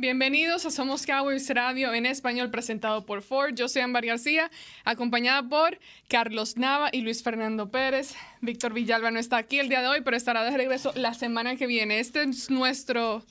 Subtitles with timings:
[0.00, 3.54] Bienvenidos a Somos Cowboys Radio en español presentado por Ford.
[3.54, 4.50] Yo soy Ámbar García,
[4.82, 5.78] acompañada por
[6.08, 8.14] Carlos Nava y Luis Fernando Pérez.
[8.40, 11.56] Víctor Villalba no está aquí el día de hoy, pero estará de regreso la semana
[11.56, 12.00] que viene.
[12.00, 13.22] Este es nuestro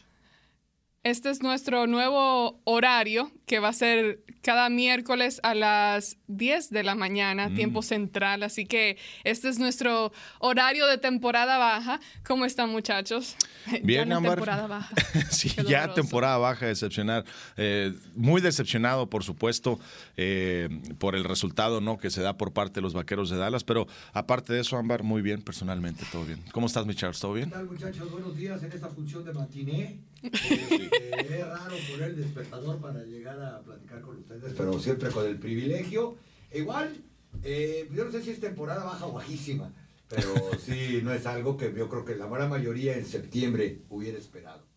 [1.01, 6.83] este es nuestro nuevo horario que va a ser cada miércoles a las 10 de
[6.83, 7.55] la mañana, mm.
[7.55, 8.43] tiempo central.
[8.43, 12.01] Así que este es nuestro horario de temporada baja.
[12.27, 13.37] ¿Cómo están, muchachos?
[13.84, 14.96] Bien, ya temporada baja.
[15.32, 17.26] sí, ya temporada baja, decepcionar.
[17.57, 19.79] Eh, muy decepcionado, por supuesto,
[20.18, 21.98] eh, por el resultado ¿no?
[21.98, 23.63] que se da por parte de los vaqueros de Dallas.
[23.63, 26.40] Pero aparte de eso, Ámbar, muy bien, personalmente, todo bien.
[26.51, 27.20] ¿Cómo estás, mi Charles?
[27.20, 27.49] ¿Todo bien?
[27.49, 28.12] ¿Qué tal, muchachos?
[28.12, 29.99] Buenos días en esta función de matiné.
[30.21, 35.38] es raro poner el despertador para llegar a platicar con ustedes, pero siempre con el
[35.38, 36.18] privilegio.
[36.54, 36.96] Igual,
[37.44, 39.71] eh, yo no sé si es temporada baja o bajísima,
[40.10, 44.18] pero sí, no es algo que yo creo que la gran mayoría en septiembre hubiera
[44.18, 44.68] esperado.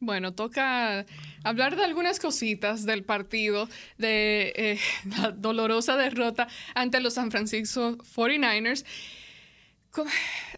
[0.00, 1.06] Bueno, toca
[1.44, 4.78] hablar de algunas cositas del partido, de eh,
[5.16, 8.84] la dolorosa derrota ante los San Francisco 49ers.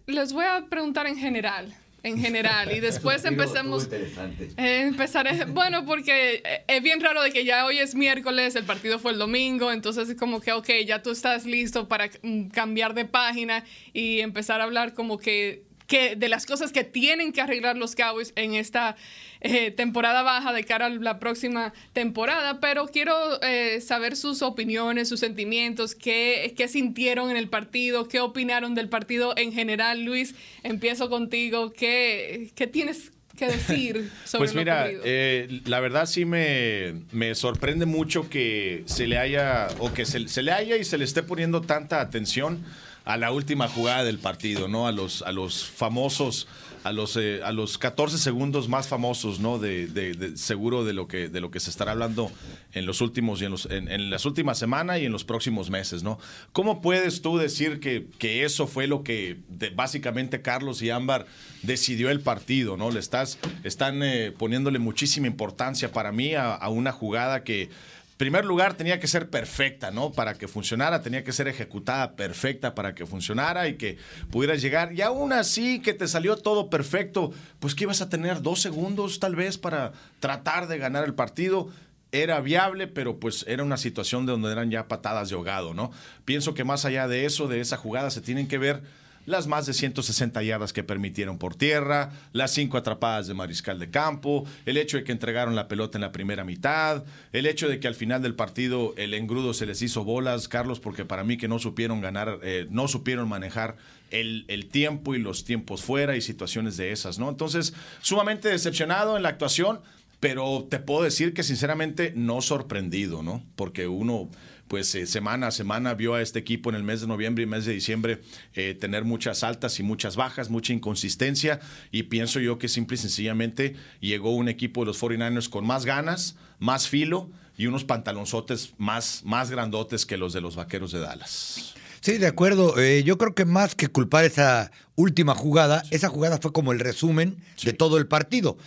[0.07, 2.71] Les voy a preguntar en general, en general.
[2.71, 3.89] Y después empecemos.
[3.91, 5.47] Eh, empezaré.
[5.47, 9.13] Bueno, porque eh, es bien raro de que ya hoy es miércoles, el partido fue
[9.13, 13.07] el domingo, entonces es como que, ok, ya tú estás listo para mm, cambiar de
[13.07, 17.77] página y empezar a hablar como que que de las cosas que tienen que arreglar
[17.77, 18.97] los Cowboys en esta
[19.41, 25.09] eh, temporada baja de cara a la próxima temporada, pero quiero eh, saber sus opiniones,
[25.09, 30.05] sus sentimientos, qué, qué, sintieron en el partido, qué opinaron del partido en general.
[30.05, 31.73] Luis, empiezo contigo.
[31.73, 37.85] ¿Qué, qué tienes que decir sobre Pues mira, eh, la verdad sí me, me, sorprende
[37.85, 41.23] mucho que se le haya, o que se, se le haya y se le esté
[41.23, 42.65] poniendo tanta atención
[43.05, 44.87] a la última jugada del partido, ¿no?
[44.87, 46.49] A los, a los famosos,
[46.85, 49.59] a los, eh, a los 14 segundos más famosos, ¿no?
[49.59, 52.31] De, seguro de lo, que, de lo que se estará hablando
[52.73, 56.19] en los últimos y en, los, las últimas semanas y en los próximos meses, ¿no?
[56.53, 59.37] ¿Cómo puedes tú decir que, que eso fue lo que
[59.75, 61.27] básicamente Carlos y Ámbar
[61.63, 62.91] decidió el partido, ¿no?
[62.91, 67.69] Le estás, están eh, poniéndole muchísima importancia para mí a una jugada que
[68.17, 70.13] primer lugar tenía que ser perfecta, ¿no?
[70.13, 73.99] Para que funcionara, tenía que ser ejecutada perfecta para que funcionara y que
[74.31, 74.93] pudieras llegar.
[74.93, 79.21] Y aún así que te salió todo perfecto, pues que ibas a tener dos segundos
[79.21, 81.69] tal vez para tratar de ganar el partido.
[82.13, 85.91] Era viable, pero pues era una situación de donde eran ya patadas de ahogado, ¿no?
[86.25, 88.83] Pienso que más allá de eso, de esa jugada, se tienen que ver
[89.27, 93.91] las más de 160 yardas que permitieron por tierra, las cinco atrapadas de mariscal de
[93.91, 97.81] campo, el hecho de que entregaron la pelota en la primera mitad, el hecho de
[97.81, 101.37] que al final del partido el engrudo se les hizo bolas, Carlos, porque para mí
[101.37, 103.77] que no supieron ganar, eh, no supieron manejar
[104.11, 107.29] el, el, tiempo y los tiempos fuera y situaciones de esas, ¿no?
[107.29, 109.81] Entonces, sumamente decepcionado en la actuación,
[110.21, 113.43] pero te puedo decir que sinceramente no sorprendido, ¿no?
[113.57, 114.31] Porque uno
[114.69, 117.47] pues eh, semana a semana vio a este equipo en el mes de noviembre y
[117.47, 118.21] mes de diciembre
[118.55, 121.61] eh, tener muchas altas y muchas bajas, mucha inconsistencia
[121.91, 125.85] y pienso yo que simple y sencillamente llegó un equipo de los 49ers con más
[125.85, 131.01] ganas, más filo y unos pantalonzotes más, más grandotes que los de los Vaqueros de
[131.01, 131.75] Dallas.
[132.01, 132.79] Sí, de acuerdo.
[132.79, 136.81] Eh, yo creo que más que culpar esa última jugada, esa jugada fue como el
[136.81, 138.59] resumen de todo el partido.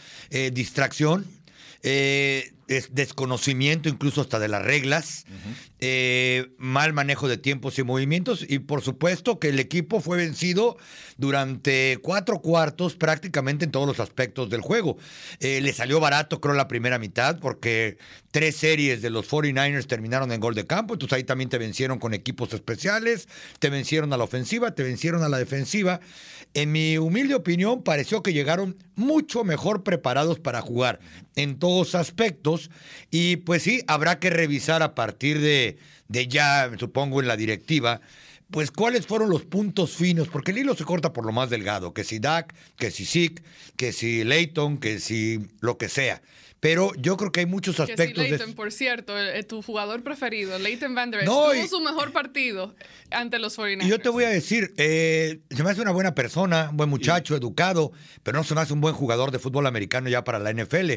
[0.51, 1.25] distracción,
[1.83, 5.25] eh, desconocimiento incluso hasta de las reglas,
[5.79, 10.77] eh, mal manejo de tiempos y movimientos y por supuesto que el equipo fue vencido
[11.17, 14.97] durante cuatro cuartos prácticamente en todos los aspectos del juego.
[15.39, 17.97] Eh, le salió barato creo la primera mitad porque
[18.31, 21.99] tres series de los 49ers terminaron en gol de campo, entonces ahí también te vencieron
[21.99, 23.29] con equipos especiales,
[23.59, 26.01] te vencieron a la ofensiva, te vencieron a la defensiva.
[26.53, 30.99] En mi humilde opinión pareció que llegaron mucho mejor preparados para jugar
[31.35, 32.56] en todos aspectos
[33.11, 35.77] y pues sí, habrá que revisar a partir de,
[36.07, 38.01] de ya, supongo, en la directiva,
[38.51, 41.93] pues cuáles fueron los puntos finos, porque el hilo se corta por lo más delgado,
[41.93, 43.43] que si Dak, que si Zeke,
[43.75, 46.21] que si Leighton, que si lo que sea.
[46.59, 48.29] Pero yo creo que hay muchos Que sí, aspectos de...
[48.31, 49.13] Leighton, por cierto,
[49.47, 52.75] tu jugador preferido, Leighton Van Der Esch, No, tuvo y- su mejor partido
[53.11, 53.85] ante los 49ers.
[53.85, 56.89] Y yo te voy a decir, eh, se me hace una buena persona, un buen
[56.89, 57.91] muchacho, educado,
[58.23, 60.93] pero no se me hace un buen jugador de fútbol americano ya para la NFL.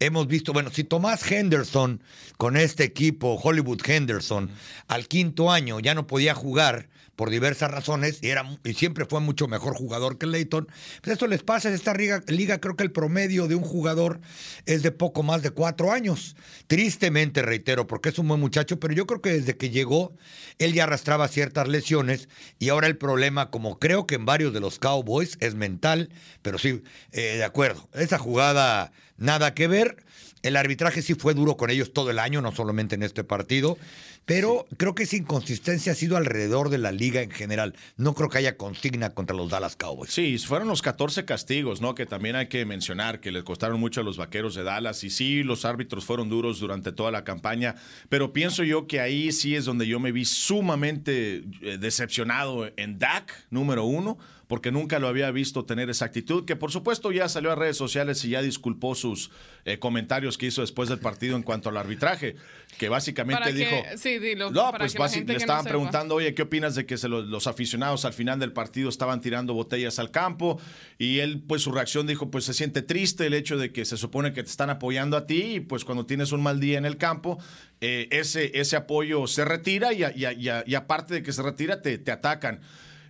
[0.00, 2.02] Hemos visto, bueno, si Tomás Henderson
[2.38, 4.50] con este equipo, Hollywood Henderson,
[4.88, 9.20] al quinto año ya no podía jugar por diversas razones y, era, y siempre fue
[9.20, 10.66] mucho mejor jugador que Leighton,
[11.02, 14.20] pues esto les pasa en esta liga, liga, creo que el promedio de un jugador
[14.66, 16.36] es de poco más de cuatro años.
[16.66, 20.16] Tristemente, reitero, porque es un buen muchacho, pero yo creo que desde que llegó,
[20.58, 22.28] él ya arrastraba ciertas lesiones
[22.58, 26.10] y ahora el problema, como creo que en varios de los Cowboys, es mental,
[26.40, 26.82] pero sí,
[27.12, 30.04] eh, de acuerdo, esa jugada nada que ver.
[30.42, 33.78] El arbitraje sí fue duro con ellos todo el año, no solamente en este partido,
[34.24, 37.74] pero creo que esa inconsistencia ha sido alrededor de la liga en general.
[37.96, 40.12] No creo que haya consigna contra los Dallas Cowboys.
[40.12, 41.94] Sí, fueron los 14 castigos, ¿no?
[41.94, 45.02] Que también hay que mencionar que les costaron mucho a los vaqueros de Dallas.
[45.04, 47.74] Y sí, los árbitros fueron duros durante toda la campaña.
[48.08, 52.98] Pero pienso yo que ahí sí es donde yo me vi sumamente eh, decepcionado en
[52.98, 54.18] Dak, número uno,
[54.52, 56.44] porque nunca lo había visto tener esa actitud.
[56.44, 59.30] Que por supuesto ya salió a redes sociales y ya disculpó sus
[59.64, 62.36] eh, comentarios que hizo después del partido en cuanto al arbitraje.
[62.76, 63.76] Que básicamente que- dijo.
[63.96, 67.22] sí, dilo, No, pues le no estaban preguntando oye, ¿qué opinas de que se lo-
[67.22, 70.60] los aficionados al final del partido estaban tirando botellas al campo?
[70.98, 73.96] Y él, pues su reacción dijo, pues se siente triste el hecho de que se
[73.96, 76.84] supone que te están apoyando a ti y pues cuando tienes un mal día en
[76.84, 77.38] el campo,
[77.80, 81.22] eh, ese, ese apoyo se retira y, a- y a- y a- y aparte de
[81.22, 82.60] que se retira, te, te atacan.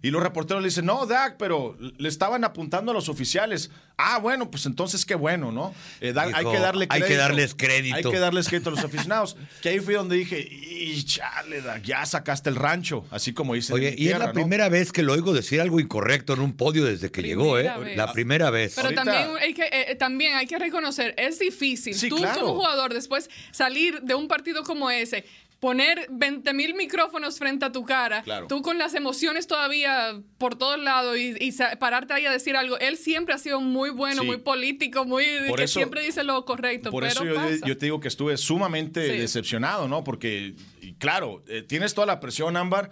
[0.02, 3.70] Y los reporteros le dicen, no, Dak, pero le estaban apuntando a los oficiales.
[3.96, 5.72] Ah, bueno, pues entonces qué bueno, ¿no?
[6.00, 7.22] Eh, hay que darle "Hay que crédito.
[7.22, 7.96] darles crédito".
[7.96, 9.36] Hay que darles crédito a los aficionados.
[9.60, 13.72] que ahí fue donde dije, y chale, Dak, ya sacaste el rancho, así como dice.
[13.72, 16.84] Oye, y es la primera vez que lo oigo decir algo incorrecto en un podio
[16.84, 17.72] desde que llegó, ¿eh?
[17.78, 17.96] Vez.
[17.96, 18.72] La primera vez.
[18.74, 21.94] Pero Ahorita- también, hay que, eh, también hay que reconocer, es difícil.
[21.94, 22.40] Sí, Tú claro.
[22.40, 25.24] como jugador, después salir de un partido como ese,
[25.62, 28.48] poner 20 mil micrófonos frente a tu cara, Claro.
[28.48, 32.76] tú con las emociones todavía por todos lados y, pararte ahí a decir algo.
[32.80, 34.26] Él siempre ha sido muy bueno, Sí.
[34.26, 36.90] muy político, muy Por que eso- siempre dice lo correcto.
[36.90, 37.64] Por pero eso yo, pasa.
[37.64, 39.18] yo te digo que estuve sumamente Sí.
[39.20, 40.02] decepcionado, ¿no?
[40.02, 40.56] Porque,
[40.98, 42.90] claro, eh, tienes toda la presión, Ámbar,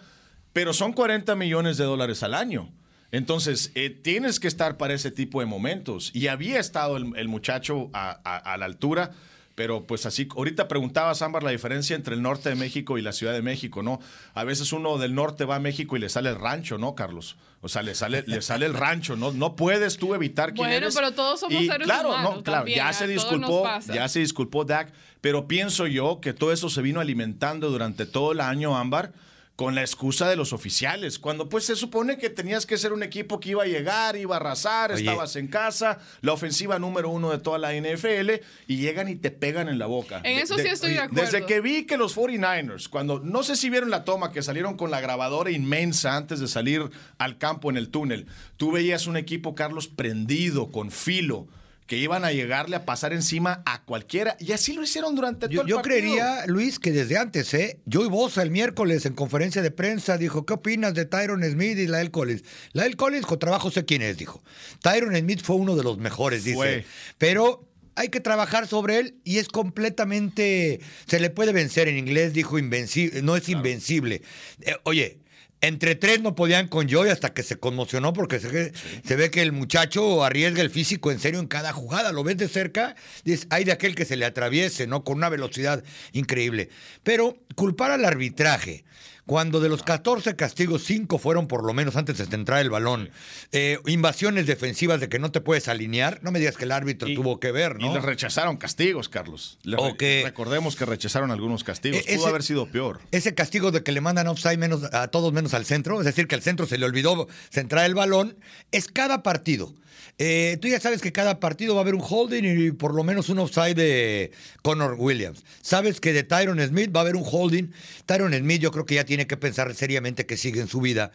[0.53, 2.73] pero son 40 millones de dólares al año.
[3.11, 6.13] Entonces, eh, tienes que estar para ese tipo de momentos.
[6.15, 9.11] Y había estado el, el muchacho a, a- a la altura,
[9.61, 13.13] pero pues así, ahorita preguntabas, Ámbar, la diferencia entre el norte de México y la
[13.13, 14.01] Ciudad de México, ¿no?
[14.33, 17.37] A veces uno del norte va a México y le sale el rancho, ¿no, Carlos?
[17.61, 19.33] O sea, le sale, le sale el rancho, ¿no?
[19.33, 20.95] No puedes tú evitar quién Bueno, eres.
[20.95, 24.21] pero todos somos Y seres claro, humanos no, claro, también, ya se disculpó, ya se
[24.21, 28.79] disculpó Dak, pero pienso yo que todo eso se vino alimentando durante todo el año,
[28.79, 29.13] Ámbar,
[29.61, 33.03] con la excusa de los oficiales, cuando pues se supone que tenías que ser un
[33.03, 35.01] equipo que iba a llegar, iba a arrasar, Oye.
[35.01, 39.31] estabas en casa, la ofensiva número uno de toda la NFL, y llegan y te
[39.31, 40.23] pegan en la boca.
[40.25, 41.27] En eso sí estoy de acuerdo.
[41.27, 44.79] Desde que vi que los 49ers, cuando, no sé si vieron la toma, que salieron
[44.79, 49.19] con la grabadora inmensa antes de salir al campo en el túnel, tú veías un
[49.19, 51.49] equipo, Carlos, prendido, con filo,
[51.91, 55.55] que iban a llegarle a pasar encima a cualquiera, y así lo hicieron durante Yo,
[55.55, 55.99] todo el yo partido.
[55.99, 57.81] creería, Luis, que desde antes, ¿eh?
[57.93, 61.89] Joey Bosa el miércoles en conferencia de prensa dijo, ¿qué opinas de Tyron Smith y
[61.89, 62.45] Lael Collins?
[62.75, 64.41] Lael Collins, con trabajo sé quién es, dijo.
[64.81, 66.57] Tyron Smith fue uno de los mejores, dice.
[66.57, 66.85] Fue.
[67.19, 70.79] Pero hay que trabajar sobre él y es completamente...
[71.09, 74.23] Se le puede vencer, en inglés dijo invencible, no es invencible.
[74.61, 75.19] Eh, oye...
[75.63, 79.43] Entre tres no podían con Joey hasta que se conmocionó porque se, se ve que
[79.43, 82.13] el muchacho arriesga el físico en serio en cada jugada.
[82.13, 85.05] Lo ves de cerca, dices, hay de aquel que se le atraviese, ¿no?
[85.05, 86.71] Con una velocidad increíble.
[87.03, 88.85] Pero culpar al arbitraje,
[89.31, 93.11] cuando de los 14 castigos, 5 fueron por lo menos antes de centrar el balón,
[93.53, 97.09] eh, invasiones defensivas de que no te puedes alinear, no me digas que el árbitro
[97.09, 97.95] Y- tuvo que ver, Y ¿no?
[97.95, 99.57] les rechazaron castigos, Carlos.
[99.63, 102.03] Le- O que- Recordemos que rechazaron algunos castigos.
[102.09, 102.99] E- Pudo haber sido peor.
[103.13, 106.27] Ese castigo de que le mandan offside menos, a todos menos al centro, es decir,
[106.27, 108.37] que al centro se le olvidó centrar el balón,
[108.73, 109.73] es cada partido.
[110.19, 113.05] Eh, tú ya sabes que cada partido va a haber un holding y por lo
[113.05, 114.33] menos un offside de
[114.63, 115.43] Connor Williams.
[115.63, 117.73] Sabes que de Tyron Smith va a haber un holding.
[118.07, 121.13] Tyron Smith yo creo que ya tiene que pensar seriamente que sigue en su vida.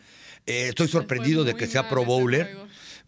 [0.47, 2.57] Eh, estoy sorprendido de que sea Pro ese Bowler.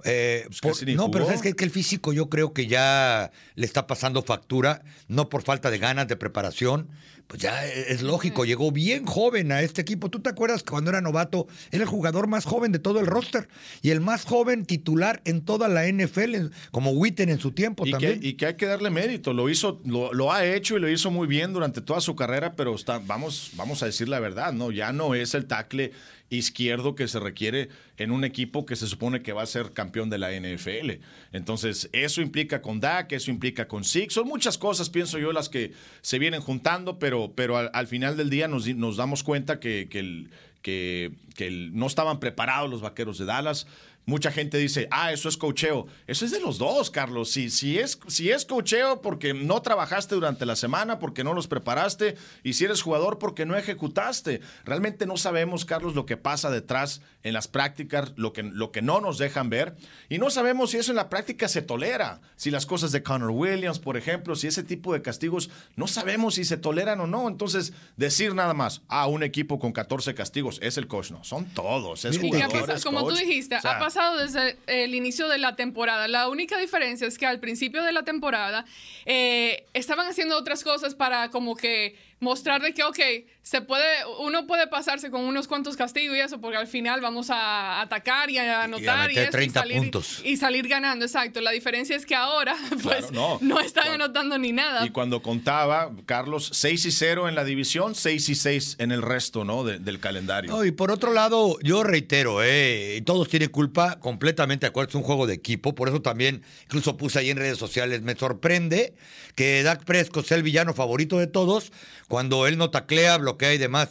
[0.04, 3.88] Eh, Pues por- no, pero sabes que el físico yo creo que ya le está
[3.88, 6.88] pasando factura, no por falta de ganas, de preparación.
[7.28, 10.10] Pues ya es lógico, llegó bien joven a este equipo.
[10.10, 13.06] ¿Tú te acuerdas que cuando era novato era el jugador más joven de todo el
[13.06, 13.50] roster
[13.82, 17.88] y el más joven titular en toda la NFL, como Witten en su tiempo Y
[17.88, 18.20] que, también?
[18.22, 19.34] y que hay que darle mérito.
[19.34, 22.54] Lo hizo, lo, lo ha hecho y lo hizo muy bien durante toda su carrera,
[22.56, 24.72] pero está, vamos, vamos a decir la verdad, ¿no?
[24.72, 25.92] Ya no es el tackle
[26.30, 30.10] izquierdo que se requiere en un equipo que se supone que va a ser campeón
[30.10, 31.02] de la NFL.
[31.32, 34.14] Entonces, eso implica con Dak, eso implica con Six.
[34.14, 38.30] Son muchas cosas, pienso yo, las que se vienen juntando, pero, pero al, final del
[38.30, 40.28] día nos, damos cuenta que, que,
[40.62, 43.68] que no estaban preparados los vaqueros de Dallas.
[44.08, 45.86] Mucha gente dice, ah, eso es cocheo.
[46.08, 47.30] Eso es de los dos, Carlos.
[47.30, 51.48] Si, si, es, si es cocheo porque no trabajaste durante la semana, porque no los
[51.48, 54.40] preparaste, y si eres jugador porque no ejecutaste.
[54.64, 58.82] Realmente no sabemos, Carlos, lo que pasa detrás en las prácticas, lo que, lo que
[58.82, 59.76] no nos dejan ver.
[60.08, 62.22] Y no sabemos si eso en la práctica se tolera.
[62.38, 66.36] Si las cosas de Connor Williams, por ejemplo, si ese tipo de castigos, no sabemos
[66.36, 67.28] si se toleran o no.
[67.28, 71.12] Entonces, decir nada más, ah, un equipo con 14 castigos es el coach.
[71.12, 72.06] No, son todos.
[72.06, 76.08] Es jugadores, Como tú dijiste, ha pasado desde el inicio de la temporada.
[76.08, 78.66] La única diferencia es que al principio de la temporada
[79.06, 83.00] eh, estaban haciendo otras cosas para como que mostrar de que, ok,
[83.42, 83.86] se puede,
[84.20, 88.30] uno puede pasarse con unos cuantos castigos y eso, porque al final vamos a atacar
[88.30, 89.16] y a anotar y,
[89.50, 89.92] salir,
[90.24, 91.40] y salir ganando, exacto.
[91.42, 93.40] La diferencia es que ahora, pues, no.
[93.60, 94.86] están anotando ni nada.
[94.86, 99.02] Y cuando contaba, Carlos, 6 y 0 en la división, 6 y 6 en el
[99.02, 99.64] resto, ¿no?
[99.64, 100.66] del calendario.
[100.66, 105.04] y por otro lado, yo reitero, eh, todos tienen culpa, completamente de acuerdo, es un
[105.04, 108.94] juego de equipo, por eso también, incluso puse ahí en redes sociales, me sorprende
[109.36, 111.72] que Dak Prescott sea el villano favorito de todos,
[112.08, 113.90] cuando él no taclea, bloquea y demás.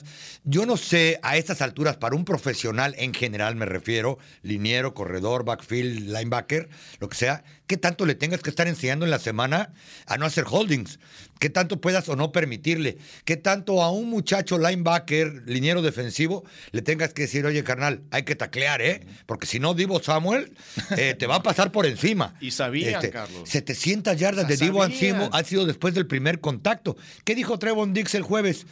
[0.49, 5.45] Yo no sé a estas alturas, para un profesional en general me refiero, liniero, corredor,
[5.45, 6.69] backfield, linebacker,
[7.01, 9.73] lo que sea, qué tanto le tengas que estar enseñando en la semana
[10.07, 11.01] a no hacer holdings,
[11.41, 16.81] qué tanto puedas o no permitirle, qué tanto a un muchacho linebacker, liniero defensivo, le
[16.81, 19.05] tengas que decir, oye, carnal, hay que taclear, ¿eh?
[19.27, 20.53] Porque si no, Divo Samuel
[20.97, 22.37] eh, te va a pasar por encima.
[22.47, 23.49] Y sabían, este, Carlos.
[23.49, 26.97] 700 yardas de Divo encima ha sido después del primer contacto.
[27.25, 28.67] ¿Qué dijo Trevon Dix el jueves?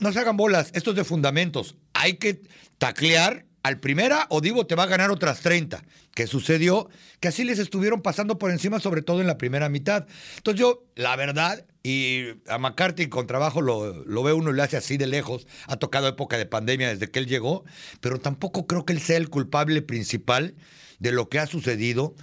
[0.00, 1.76] No se hagan bolas, esto es de fundamentos.
[1.92, 2.42] Hay que
[2.78, 5.84] taclear al primera o Divo te va a ganar otras 30.
[6.14, 6.88] ¿Qué sucedió?
[7.20, 10.06] Que así les estuvieron pasando por encima, sobre todo en la primera mitad.
[10.38, 14.62] Entonces yo, la verdad, y a McCarthy con trabajo lo, lo ve uno y le
[14.62, 17.64] hace así de lejos, ha tocado época de pandemia desde que él llegó,
[18.00, 20.54] pero tampoco creo que él sea el culpable principal
[20.98, 22.14] de lo que ha sucedido.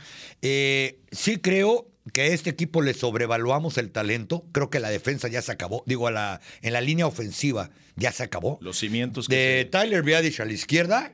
[0.42, 4.46] Eh, sí creo que a este equipo le sobrevaluamos el talento.
[4.52, 5.84] Creo que la defensa ya se acabó.
[5.86, 8.58] Digo, a la, en la línea ofensiva ya se acabó.
[8.62, 9.28] Los cimientos.
[9.28, 11.14] Que de Tyler Biadish a la izquierda.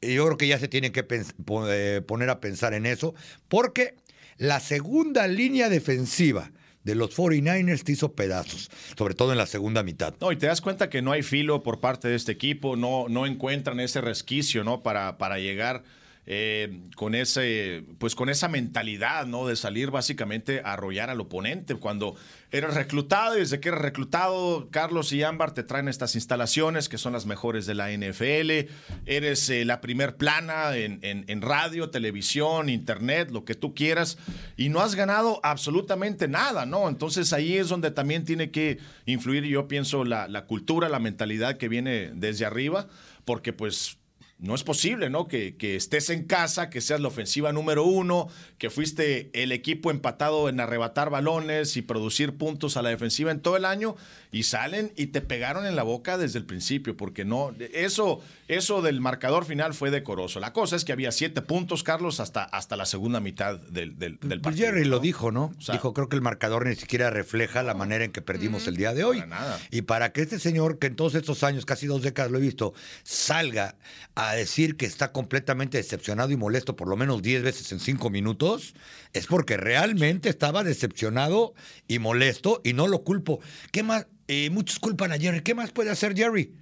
[0.00, 3.14] Yo creo que ya se tienen que eh, poner a pensar en eso.
[3.48, 3.96] Porque
[4.36, 6.50] la segunda línea defensiva
[6.82, 10.14] de los 49ers te hizo pedazos, sobre todo en la segunda mitad.
[10.20, 13.06] No, y te das cuenta que no hay filo por parte de este equipo, no,
[13.08, 14.82] no encuentran ese resquicio, ¿no?
[14.82, 15.82] Para, para llegar
[16.26, 19.46] eh, con ese, pues con esa mentalidad, ¿no?
[19.46, 21.74] De salir básicamente a arrollar al oponente.
[21.74, 22.16] Cuando
[22.50, 26.96] eres reclutado y desde que eres reclutado, Carlos y Ámbar te traen estas instalaciones que
[26.96, 28.70] son las mejores de la NFL.
[29.04, 34.16] Eres eh, la primer plana en, en, radio, televisión, internet, lo que tú quieras,
[34.56, 36.88] y no has ganado absolutamente nada, ¿no?
[36.88, 41.58] Entonces ahí es donde también tiene que influir, yo pienso, la, la cultura, la mentalidad
[41.58, 42.88] que viene desde arriba,
[43.26, 43.98] porque pues
[44.38, 45.26] no es posible, ¿no?
[45.26, 49.90] Que, que, estés en casa, que seas la ofensiva número uno, que fuiste el equipo
[49.90, 53.96] empatado en arrebatar balones y producir puntos a la defensiva en todo el año
[54.32, 58.82] y salen y te pegaron en la boca desde el principio, porque no, eso, eso
[58.82, 60.40] del marcador final fue decoroso.
[60.40, 64.18] La cosa es que había siete puntos, Carlos, hasta, hasta la segunda mitad del, del,
[64.18, 64.66] pues partido.
[64.66, 65.54] Jerry lo dijo, ¿no?
[65.70, 68.92] dijo, creo que el marcador ni siquiera refleja la manera en que perdimos el día
[68.92, 69.22] de hoy.
[69.26, 69.60] nada.
[69.70, 72.42] Y para que este señor, que en todos estos años, casi dos décadas lo he
[72.42, 72.74] visto,
[73.04, 73.76] salga
[74.16, 78.10] a decir que está completamente decepcionado y molesto por lo menos diez veces en cinco
[78.10, 78.74] minutos,
[79.12, 81.54] es porque realmente estaba decepcionado
[81.86, 83.40] y molesto y no lo culpo.
[83.70, 84.06] ¿Qué más?
[84.28, 85.42] Eh, muchos culpan a Jerry.
[85.42, 86.54] ¿Qué más puede hacer Jerry?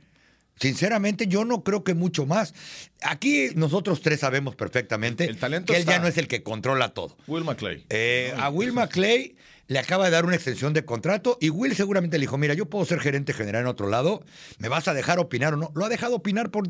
[0.61, 2.54] Sinceramente, yo no creo que mucho más.
[3.02, 7.16] Aquí nosotros tres sabemos perfectamente que él ya no es el que controla todo.
[7.26, 7.85] Will McClay.
[7.88, 9.35] Eh, a Will McClay
[9.69, 12.66] le acaba de dar una extensión de contrato y Will seguramente le dijo, mira, yo
[12.66, 14.25] puedo ser gerente general en otro lado,
[14.59, 15.73] ¿me vas a dejar opinar o no?
[15.75, 16.66] Lo ha dejado opinar por,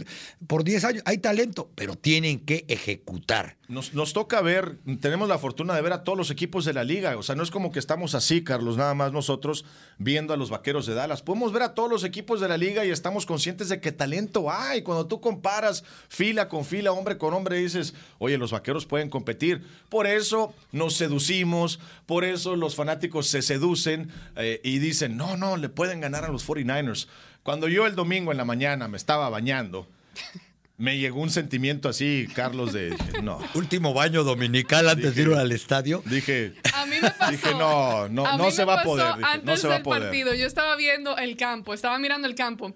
[0.46, 3.56] por 10 años, hay talento, pero tienen que ejecutar.
[3.72, 6.84] Nos, nos toca ver, tenemos la fortuna de ver a todos los equipos de la
[6.84, 9.64] liga, o sea, no es como que estamos así, Carlos, nada más nosotros
[9.96, 12.84] viendo a los Vaqueros de Dallas, podemos ver a todos los equipos de la liga
[12.84, 17.32] y estamos conscientes de qué talento hay, cuando tú comparas fila con fila, hombre con
[17.32, 23.26] hombre, dices, oye, los Vaqueros pueden competir, por eso nos seducimos, por eso los fanáticos
[23.28, 27.08] se seducen eh, y dicen, no, no, le pueden ganar a los 49ers.
[27.42, 29.88] Cuando yo el domingo en la mañana me estaba bañando,
[30.82, 33.38] me llegó un sentimiento así, Carlos, de no.
[33.54, 36.02] Último baño dominical antes de ir al estadio.
[36.06, 39.06] Dije, a mí me pasó, dije no, no, no se va a poder.
[39.22, 42.74] antes no del partido, yo estaba viendo el campo, estaba mirando el campo.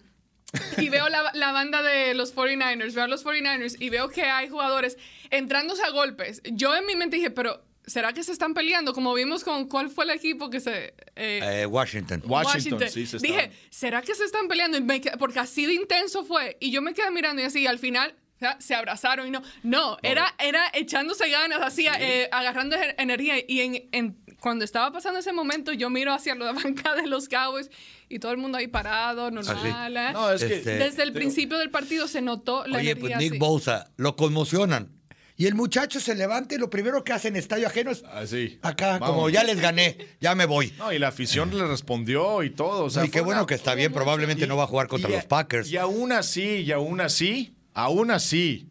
[0.79, 4.23] y veo la, la, banda de los 49ers, veo a los 49ers y veo que
[4.23, 4.97] hay jugadores
[5.31, 6.43] entrándose a golpes.
[6.45, 8.93] Yo en mi mente dije, pero ¿será que se están peleando?
[8.93, 10.95] Como vimos con cuál fue el equipo que se...
[11.15, 12.23] Eh, eh, Washington.
[12.27, 12.81] Washington.
[12.81, 14.77] Washington, sí, se Dije, ¿será que se están peleando?
[14.79, 14.83] Y
[15.19, 16.57] porque así de intenso fue.
[16.61, 18.15] Y yo me quedé mirando y así, y al final
[18.59, 19.43] se abrazaron y no.
[19.63, 23.37] No, era, era echándose ganas, así, eh, agarrando energía.
[23.47, 27.29] Y en, en, cuando estaba pasando ese momento, yo miro hacia la banca de los
[27.29, 27.71] Cowboys
[28.09, 29.97] y todo el mundo ahí parado, normal.
[29.97, 30.13] ¿eh?
[30.13, 33.17] No, es que, este, Desde el principio del partido se notó la oye, energía.
[33.17, 34.96] Pues Nick Bosa, lo conmocionan.
[35.39, 38.59] Y el muchacho se levanta y lo primero que hace en estadio ajeno es Así.
[38.63, 40.73] acá, como ya les gané, ya me voy.
[40.79, 42.85] No, y la afición le respondió y todo.
[42.85, 45.25] O sea, y qué bueno que está bien, probablemente no va a jugar contra los
[45.27, 45.71] Packers.
[45.71, 48.71] Y aún así, y aún así, aún así,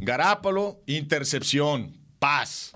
[0.00, 2.72] Garápolo, intercepción, paz.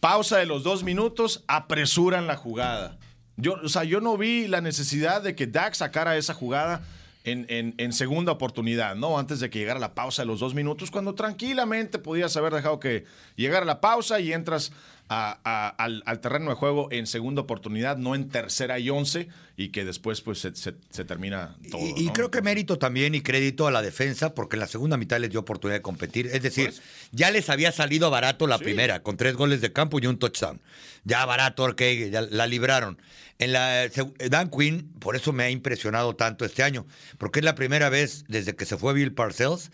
[0.00, 2.98] Pausa de los dos minutos, apresuran la jugada.
[3.36, 6.82] Yo, o sea, yo no vi la necesidad de que Dak sacara esa jugada
[7.24, 9.18] en, en, segunda oportunidad, ¿no?
[9.18, 12.80] Antes de que llegara la pausa de los dos minutos, cuando tranquilamente podías haber dejado
[12.80, 13.04] que
[13.36, 14.72] llegara la pausa y entras
[15.12, 20.20] al, terreno de juego en segunda oportunidad, no en tercera y once, y que después
[20.20, 20.72] pues se,
[21.04, 21.82] termina todo.
[21.96, 25.18] Y, creo que mérito también y crédito a la defensa, porque en la segunda mitad
[25.20, 26.26] les dio oportunidad de competir.
[26.26, 29.98] Es decir, pues, ya les había salido barato la primera, con tres goles de campo
[30.00, 30.60] y un touchdown.
[31.04, 32.98] Ya barato, ok, ya la libraron.
[33.38, 33.88] En la,
[34.30, 36.86] Dan Quinn, por eso me ha impresionado tanto este año,
[37.18, 39.70] porque es la primera vez desde que se fue Bill Parcells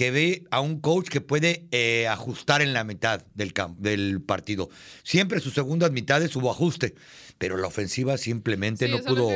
[0.00, 4.70] que ve a un coach que puede eh, ajustar en la mitad del, del partido.
[5.02, 6.94] Siempre sus segundas mitades hubo ajuste,
[7.36, 9.30] pero la ofensiva simplemente no pudo,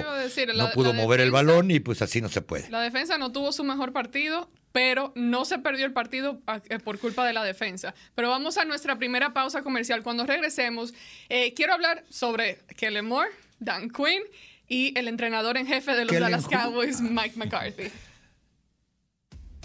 [0.55, 2.71] no pudo mover el balón y pues así no se puede.
[2.71, 6.41] La defensa no tuvo su mejor partido, pero no se perdió el partido
[6.71, 7.95] eh, por culpa de la defensa.
[8.15, 10.03] Pero vamos a nuestra primera pausa comercial.
[10.03, 10.95] Cuando regresemos,
[11.29, 13.29] eh, quiero hablar sobre Kellen Moore,
[13.59, 14.23] Dan Quinn
[14.67, 17.93] y el entrenador en jefe de los Dallas Cowboys, Mike McCarthy.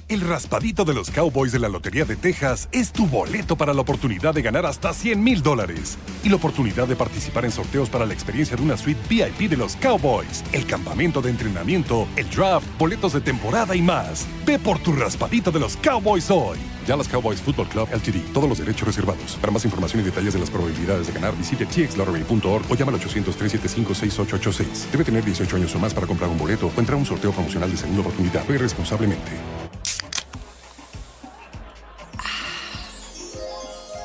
[0.10, 3.82] El raspadito de los Cowboys de la Lotería de Texas es tu boleto para la
[3.82, 8.08] oportunidad de ganar hasta 100 mil dólares y la oportunidad de participar en sorteos para
[8.08, 12.66] la experiencia de una suite VIP de los Cowboys, el campamento de entrenamiento, el draft,
[12.80, 14.26] boletos de temporada y más.
[14.48, 16.58] Ve por tu raspadito de los Cowboys hoy.
[16.88, 18.34] Dallas Cowboys Football Club LTD.
[18.34, 19.38] Todos los derechos reservados.
[19.40, 23.00] Para más información y detalles de las probabilidades de ganar, visite txlottery.org o llama al
[23.00, 24.90] 800-375-6886.
[24.92, 27.32] Debe tener 18 años o más para comprar un boleto o entrar a un sorteo
[27.32, 28.44] promocional de segunda oportunidad.
[28.48, 29.69] Ve responsablemente.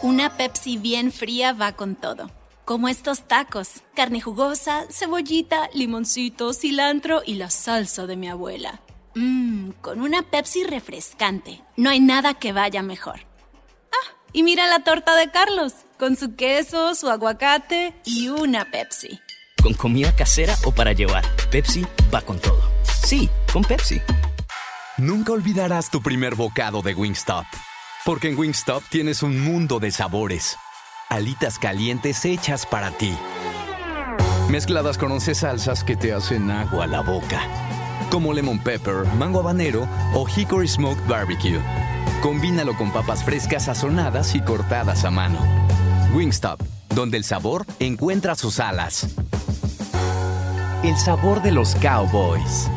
[0.05, 2.31] Una Pepsi bien fría va con todo.
[2.67, 8.83] Como estos tacos, carne jugosa, cebollita, limoncito, cilantro y la salsa de mi abuela.
[9.15, 11.63] Mmm, con una Pepsi refrescante.
[11.79, 13.21] No hay nada que vaya mejor.
[13.93, 19.19] Ah, y mira la torta de Carlos, con su queso, su aguacate y una Pepsi.
[19.63, 22.61] Con comida casera o para llevar, Pepsi va con todo.
[23.07, 24.03] Sí, con Pepsi.
[24.99, 27.47] Nunca olvidarás tu primer bocado de Wingstop
[28.05, 30.57] porque en Wingstop tienes un mundo de sabores.
[31.09, 33.17] Alitas calientes hechas para ti.
[34.51, 37.41] Mezcladas con 11 salsas que te hacen agua a la boca.
[38.11, 41.61] Como lemon pepper, mango habanero o hickory smoked barbecue.
[42.23, 45.39] Combínalo con papas frescas sazonadas y cortadas a mano.
[46.15, 46.61] Wingstop,
[46.95, 49.09] donde el sabor encuentra sus alas.
[50.83, 52.69] El sabor de los cowboys.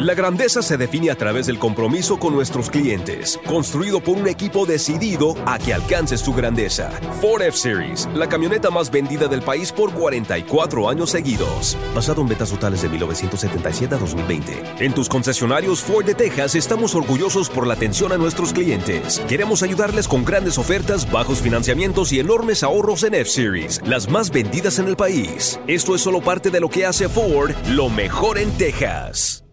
[0.00, 4.64] La grandeza se define a través del compromiso con nuestros clientes, construido por un equipo
[4.64, 6.90] decidido a que alcances tu grandeza.
[7.20, 11.76] Ford F-Series, la camioneta más vendida del país por 44 años seguidos.
[11.94, 14.62] Basado en ventas totales de 1977 a 2020.
[14.78, 19.20] En tus concesionarios Ford de Texas estamos orgullosos por la atención a nuestros clientes.
[19.28, 24.78] Queremos ayudarles con grandes ofertas, bajos financiamientos y enormes ahorros en F-Series, las más vendidas
[24.78, 25.60] en el país.
[25.66, 29.44] Esto es solo parte de lo que hace Ford lo mejor en Texas.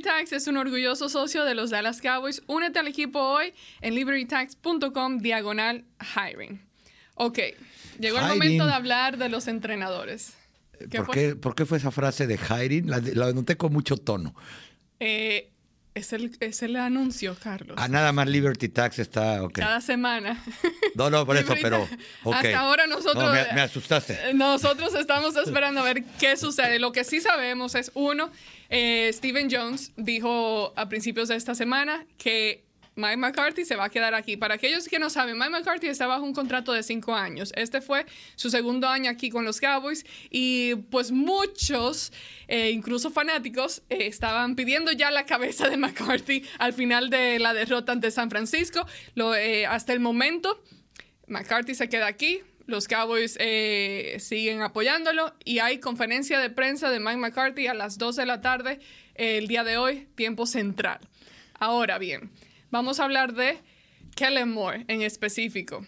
[0.00, 2.42] Tax es un orgulloso socio de los Dallas Cowboys.
[2.46, 5.84] Únete al equipo hoy en libertytax.com diagonal
[6.14, 6.60] hiring.
[7.14, 7.38] Ok,
[7.98, 10.34] llegó el momento de hablar de los entrenadores.
[11.40, 12.88] ¿Por qué, fue esa frase de hiring?
[12.88, 14.34] La, la noté con mucho tono.
[14.98, 15.50] Eh,
[15.94, 17.76] es el, es el anuncio, Carlos.
[17.78, 19.54] Ah, nada más Liberty Tax está, ok.
[19.54, 20.42] Cada semana.
[20.94, 21.88] No, no, por eso, pero.
[22.32, 23.36] Hasta ahora nosotros.
[23.54, 24.30] me, asustaste.
[24.30, 26.78] Eh, nosotros estamos esperando a ver qué sucede.
[26.78, 28.30] Lo que sí sabemos es, uno,
[28.70, 32.64] eh, Steven Jones dijo a principios de esta semana que
[32.96, 34.36] Mike McCarthy se va a quedar aquí.
[34.36, 37.52] Para aquellos que no saben, Mike McCarthy está bajo un contrato de cinco años.
[37.56, 38.06] Este fue
[38.36, 42.12] su segundo año aquí con los Cowboys y pues muchos,
[42.48, 47.54] eh, incluso fanáticos, eh, estaban pidiendo ya la cabeza de McCarthy al final de la
[47.54, 48.86] derrota ante San Francisco.
[49.68, 50.62] Hasta el momento...
[51.30, 57.00] McCarthy se queda aquí, los Cowboys eh, siguen apoyándolo y hay conferencia de prensa de
[57.00, 58.80] Mike McCarthy a las 2 de la tarde
[59.14, 61.00] eh, el día de hoy, tiempo central.
[61.58, 62.30] Ahora bien,
[62.70, 63.58] vamos a hablar de
[64.14, 65.84] Kellen Moore en específico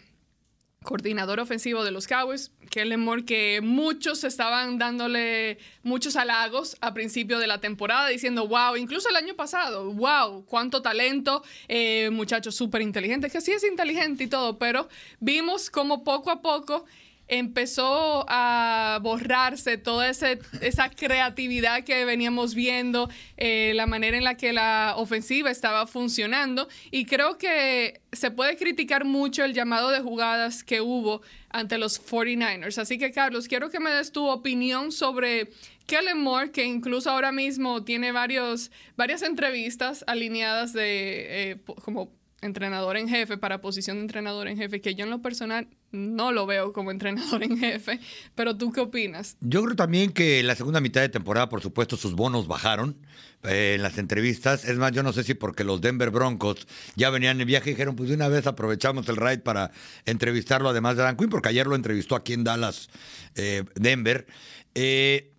[0.83, 7.39] coordinador ofensivo de los Cowboys, Kellen Moore, que muchos estaban dándole muchos halagos a principio
[7.39, 12.83] de la temporada, diciendo, wow, incluso el año pasado, wow, cuánto talento, eh, muchachos súper
[12.83, 14.89] inteligentes, que sí es inteligente y todo, pero
[15.21, 16.85] vimos como poco a poco
[17.33, 24.53] empezó a borrarse toda esa creatividad que veníamos viendo, eh, la manera en la que
[24.53, 26.69] la ofensiva estaba funcionando.
[26.91, 31.99] Y creo que se puede criticar mucho el llamado de jugadas que hubo ante los
[32.05, 32.77] 49ers.
[32.77, 35.49] Así que, Carlos, quiero que me des tu opinión sobre
[35.87, 42.99] Kellen Moore, que incluso ahora mismo tiene varios, varias entrevistas alineadas de eh, como entrenador
[42.99, 46.47] en jefe, para posición de entrenador en jefe, que yo en lo personal no lo
[46.47, 48.01] veo como entrenador en jefe,
[48.35, 49.37] pero tú qué opinas?
[49.41, 52.97] Yo creo también que en la segunda mitad de temporada, por supuesto, sus bonos bajaron
[53.45, 54.65] eh, en las entrevistas.
[54.65, 57.73] Es más, yo no sé si porque los Denver Broncos ya venían en viaje y
[57.75, 59.71] dijeron, pues de una vez aprovechamos el ride para
[60.07, 62.89] entrevistarlo, además de Dan Quinn, porque ayer lo entrevistó aquí en Dallas,
[63.35, 64.27] eh, Denver.
[64.75, 65.33] Eh,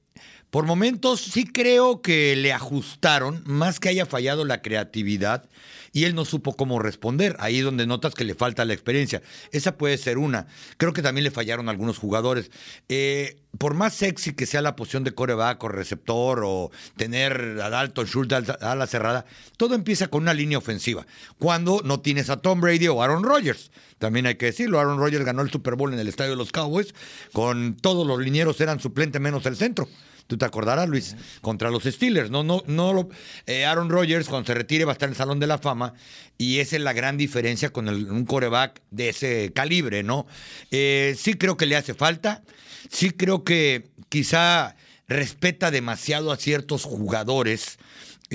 [0.52, 5.50] por momentos sí creo que le ajustaron, más que haya fallado la creatividad
[5.94, 7.38] y él no supo cómo responder.
[7.40, 9.22] Ahí donde notas que le falta la experiencia.
[9.52, 10.48] Esa puede ser una.
[10.78, 12.52] Creo que también le fallaron algunos jugadores.
[12.90, 17.70] Eh, por más sexy que sea la posición de coreback o receptor o tener a
[17.70, 19.26] Dalton Schultz a la cerrada,
[19.58, 21.06] todo empieza con una línea ofensiva.
[21.38, 23.72] Cuando no tienes a Tom Brady o Aaron Rodgers.
[24.00, 26.52] También hay que decirlo, Aaron Rodgers ganó el Super Bowl en el estadio de los
[26.52, 26.94] Cowboys,
[27.32, 29.88] con todos los linieros eran suplente menos el centro.
[30.28, 32.32] Tú te acordarás, Luis, contra los Steelers.
[32.32, 33.10] No, no, no.
[33.46, 35.94] Eh, Aaron Rodgers, cuando se retire, va a estar en el Salón de la Fama.
[36.38, 40.26] Y esa es la gran diferencia con un coreback de ese calibre, ¿no?
[40.72, 42.44] Eh, sí creo que le hace falta.
[42.90, 44.76] Sí creo que quizá
[45.08, 47.78] respeta demasiado a ciertos jugadores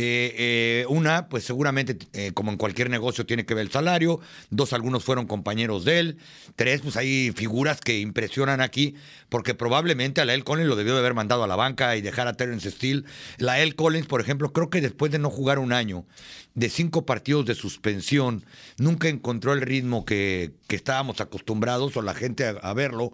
[0.00, 4.20] eh, eh, una, pues seguramente, eh, como en cualquier negocio, tiene que ver el salario.
[4.50, 6.18] Dos, algunos fueron compañeros de él.
[6.56, 8.94] Tres, pues hay figuras que impresionan aquí,
[9.28, 12.00] porque probablemente a la El Collins lo debió de haber mandado a la banca y
[12.00, 13.04] dejar a Terence Steele.
[13.38, 16.06] La El Collins, por ejemplo, creo que después de no jugar un año,
[16.54, 18.44] de cinco partidos de suspensión,
[18.78, 23.10] nunca encontró el ritmo que, estábamos acostumbrados o la gente a verlo.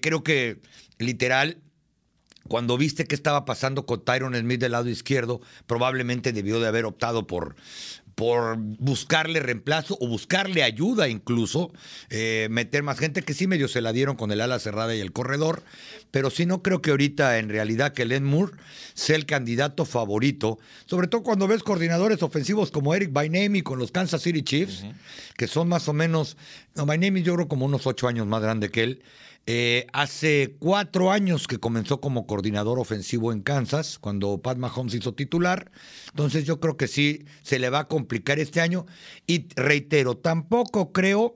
[0.00, 0.58] creo que
[0.98, 1.58] literal
[2.50, 6.84] cuando viste qué estaba pasando con Tyron Smith del lado izquierdo, probablemente debió de haber
[6.84, 7.54] optado por,
[8.16, 11.70] por buscarle reemplazo o buscarle ayuda incluso,
[12.08, 15.00] eh, meter más gente que sí medio se la dieron con el ala cerrada y
[15.00, 15.62] el corredor,
[16.10, 18.54] pero sí no creo que ahorita en realidad que Len Moore
[18.94, 23.92] sea el candidato favorito, sobre todo cuando ves coordinadores ofensivos como Eric Bainemi con los
[23.92, 24.84] Kansas City Chiefs,
[25.36, 26.36] que son más o menos,
[26.74, 29.02] no, Bainemi yo creo como unos ocho años más grande que él,
[29.52, 35.12] eh, hace cuatro años que comenzó como coordinador ofensivo en Kansas, cuando Pat Mahomes hizo
[35.14, 35.72] titular.
[36.10, 38.86] Entonces yo creo que sí se le va a complicar este año.
[39.26, 41.34] Y reitero, tampoco creo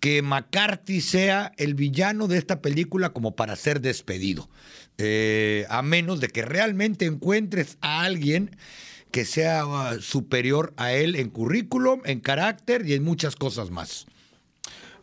[0.00, 4.48] que McCarthy sea el villano de esta película como para ser despedido.
[4.98, 8.56] Eh, a menos de que realmente encuentres a alguien
[9.10, 14.06] que sea uh, superior a él en currículum, en carácter y en muchas cosas más.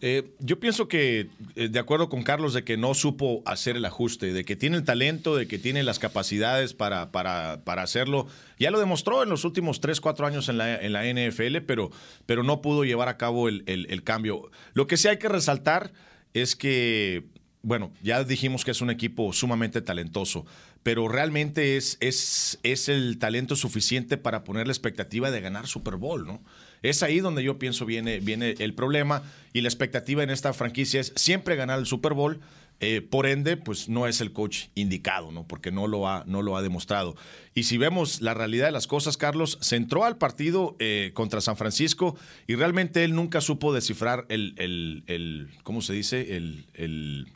[0.02, 3.86] Eh, yo pienso que, eh, de acuerdo con Carlos, de que no supo hacer el
[3.86, 8.28] ajuste, de que tiene el talento, de que tiene las capacidades para, para, para hacerlo.
[8.60, 11.92] Ya lo demostró en los últimos 3, 4 años en la, en la NFL, pero,
[12.26, 14.52] pero no pudo llevar a cabo el, el cambio.
[14.74, 15.92] Lo que sí hay que resaltar
[16.34, 17.26] es que,
[17.62, 20.46] bueno, ya dijimos que es un equipo sumamente talentoso,
[20.84, 25.96] pero realmente es, es, es el talento suficiente para poner la expectativa de ganar Super
[25.96, 26.42] Bowl, ¿no?
[26.84, 31.02] Es ahí donde yo pienso viene, viene el problema y la expectativa en esta franquicia
[31.02, 32.40] es siempre ganar el Super Bowl.
[32.80, 35.48] Eh, por ende, pues no es el coach indicado, ¿no?
[35.48, 37.16] Porque no lo, ha, no lo ha demostrado.
[37.56, 41.42] Y si vemos la realidad de las cosas, Carlos, se entró al partido eh, contra
[41.42, 46.38] San Francisco y realmente él nunca supo descifrar el, el, el ¿cómo se dice?
[46.38, 47.28] El, el,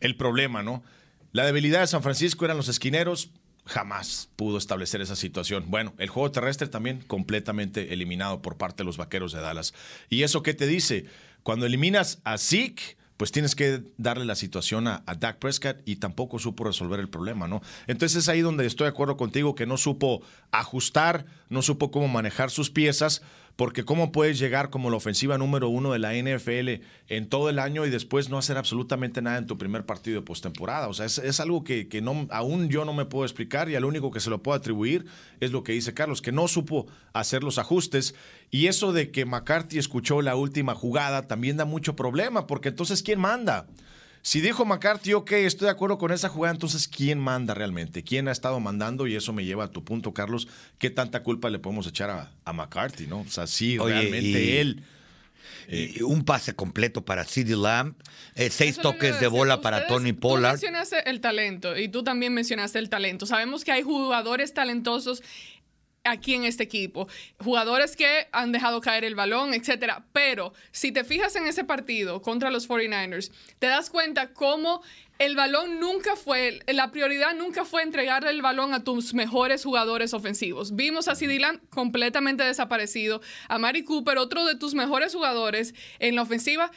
[0.00, 0.82] el problema, ¿no?
[1.30, 3.30] La debilidad de San Francisco eran los esquineros,
[3.64, 5.66] jamás pudo establecer esa situación.
[5.68, 9.74] Bueno, el juego terrestre también completamente eliminado por parte de los Vaqueros de Dallas.
[10.08, 11.06] ¿Y eso qué te dice?
[11.42, 16.40] Cuando eliminas a Zeke, pues tienes que darle la situación a, Dak Prescott y tampoco
[16.40, 17.62] supo resolver el problema, ¿no?
[17.86, 22.08] Entonces es ahí donde estoy de acuerdo contigo que no supo ajustar, no supo cómo
[22.08, 23.22] manejar sus piezas,
[23.56, 27.58] porque cómo puedes llegar como la ofensiva número uno de la NFL en todo el
[27.58, 30.88] año y después no hacer absolutamente nada en tu primer partido de postemporada.
[30.88, 34.10] O sea, es, algo que, que aún yo no me puedo explicar y al único
[34.10, 35.04] que se lo puedo atribuir
[35.40, 38.14] es lo que dice Carlos, que no supo hacer los ajustes.
[38.50, 43.02] Y eso de que McCarthy escuchó la última jugada también da mucho problema, porque entonces,
[43.02, 43.66] ¿quién manda?
[44.24, 48.04] Si dijo McCarthy, ok, estoy de acuerdo con esa jugada, entonces ¿quién manda realmente?
[48.04, 49.08] ¿Quién ha estado mandando?
[49.08, 50.46] Y eso me lleva a tu punto, Carlos.
[50.78, 53.20] ¿Qué tanta culpa le podemos echar a, a McCarthy, no?
[53.22, 54.82] O sea, sí, Oye, realmente y- él.
[55.68, 57.94] Y un pase completo para CD Lamb,
[58.34, 60.52] eh, seis toques de bola para Tony Tú Pollard.
[60.52, 63.26] mencionaste el talento y tú también mencionaste el talento.
[63.26, 65.22] Sabemos que hay jugadores talentosos
[66.04, 70.04] aquí en este equipo, jugadores que han dejado caer el balón, etcétera.
[70.12, 74.82] Pero si te fijas en ese partido contra los 49ers, te das cuenta cómo
[75.18, 80.14] el balón nunca fue, la prioridad nunca fue entregarle el balón a tus mejores jugadores
[80.14, 80.74] ofensivos.
[80.74, 81.38] Vimos a CD
[81.70, 86.72] completamente desaparecido, a Mari Cooper, otro de tus mejores jugadores en la ofensiva,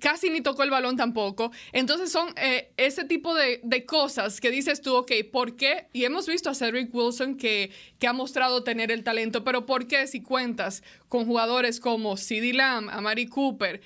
[0.00, 1.50] casi ni tocó el balón tampoco.
[1.72, 5.86] Entonces son eh, ese tipo de, de cosas que dices tú, ok, ¿por qué?
[5.92, 9.86] Y hemos visto a Cedric Wilson que, que ha mostrado tener el talento, pero ¿por
[9.86, 13.80] qué si cuentas con jugadores como CeeDee Lamb, a Mari Cooper?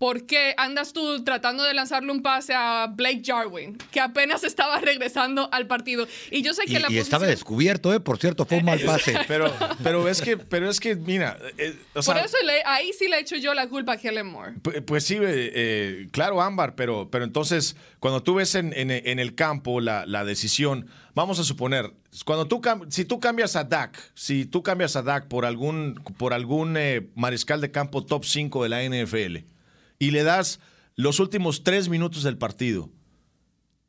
[0.00, 4.80] ¿Por qué andas tú tratando de lanzarle un pase a Blake Jarwin, que apenas estaba
[4.80, 6.08] regresando al partido?
[6.30, 8.00] Y yo sé que Y, la y estaba posición- descubierto, ¿eh?
[8.00, 9.14] Por cierto, fue un mal pase.
[9.28, 12.92] Pero, pero es que, pero es que, mira, eh, o sea, Por eso le- ahí
[12.98, 14.54] sí le echo yo la culpa a Kellen Moore.
[14.62, 15.20] Pu- Pues sí, eh,
[15.54, 20.06] eh, claro, Ámbar, pero, pero entonces, cuando tú ves en, en- en el campo la,
[20.06, 21.92] la decisión, vamos a suponer,
[22.24, 26.32] cuando tú si tú cambias a Dak, si tú cambias a Dak por algún, por
[26.32, 29.44] algún eh, mariscal de campo top 5 de la NFL
[30.00, 30.58] y le das
[30.96, 32.90] los últimos tres minutos del partido,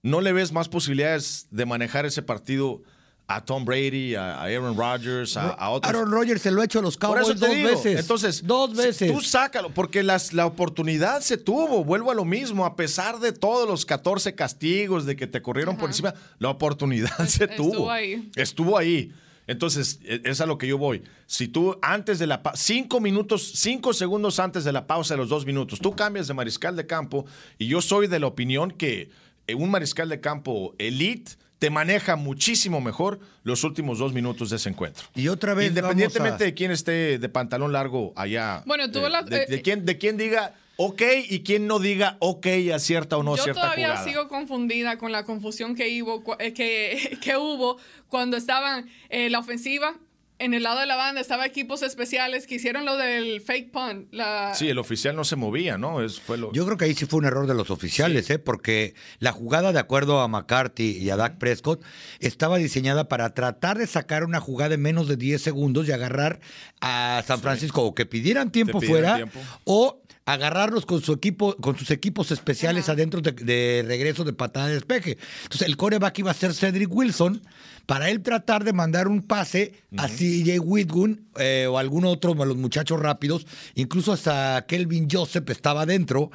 [0.03, 2.83] ¿no le ves más posibilidades de manejar ese partido
[3.27, 5.89] a Tom Brady, a, Aaron Rodgers, a, a otros?
[5.93, 7.69] Aaron Rodgers se lo ha hecho a los Por Cowboys eso te dos digo.
[7.69, 7.99] veces.
[7.99, 9.11] Entonces, dos veces.
[9.11, 11.83] Tú sácalo, porque las, la oportunidad se tuvo.
[11.85, 12.65] Vuelvo a lo mismo.
[12.65, 17.15] A pesar de todos los 14 castigos de que te corrieron por encima, la oportunidad
[17.27, 17.91] se Estuvo tuvo.
[17.91, 18.29] ahí.
[18.35, 19.13] Estuvo ahí.
[19.47, 21.03] Entonces, e- es a lo que yo voy.
[21.25, 25.17] Si tú antes de la pa- cinco minutos, cinco segundos antes de la pausa de
[25.19, 27.25] los dos minutos, tú cambias de mariscal de campo,
[27.57, 29.09] y yo soy de la opinión que
[29.47, 34.55] eh, un mariscal de campo elite te maneja muchísimo mejor los últimos dos minutos de
[34.55, 35.05] ese encuentro.
[35.15, 38.63] Y otra vez Independientemente a- de quién esté de pantalón largo allá.
[38.65, 41.79] Bueno, tuvo eh, la- de, de eh, quién, de quién diga ok y quién no
[41.79, 44.03] diga ok a cierta o no Yo cierta todavía jugada.
[44.05, 49.39] sigo confundida con la confusión que hubo, eh, que, que hubo cuando estaban en la
[49.39, 49.95] ofensiva.
[50.39, 54.07] En el lado de la banda estaba equipos especiales que hicieron lo del fake punt.
[54.11, 56.01] La, Sí, el oficial no se movía, ¿no?
[56.01, 56.51] Es, fue lo...
[56.51, 58.39] Yo creo que ahí sí fue un error de los oficiales, ¿eh?
[58.39, 61.83] porque la jugada, de acuerdo a McCarthy y a Dak Prescott,
[62.19, 66.39] estaba diseñada para tratar de sacar una jugada en menos de 10 segundos y agarrar
[66.81, 69.39] a San Francisco o que pidieran tiempo pidieran fuera tiempo.
[69.65, 70.00] o
[70.33, 74.75] agarrarlos con su equipo, con sus equipos especiales adentro de, de regreso de patada de
[74.75, 75.17] despeje.
[75.43, 77.41] Entonces el coreback iba a ser Cedric Wilson
[77.85, 82.45] para él tratar de mandar un pase a CJ Whitgun eh, o algún otro de
[82.45, 86.31] los muchachos rápidos, incluso hasta Kelvin Joseph estaba adentro.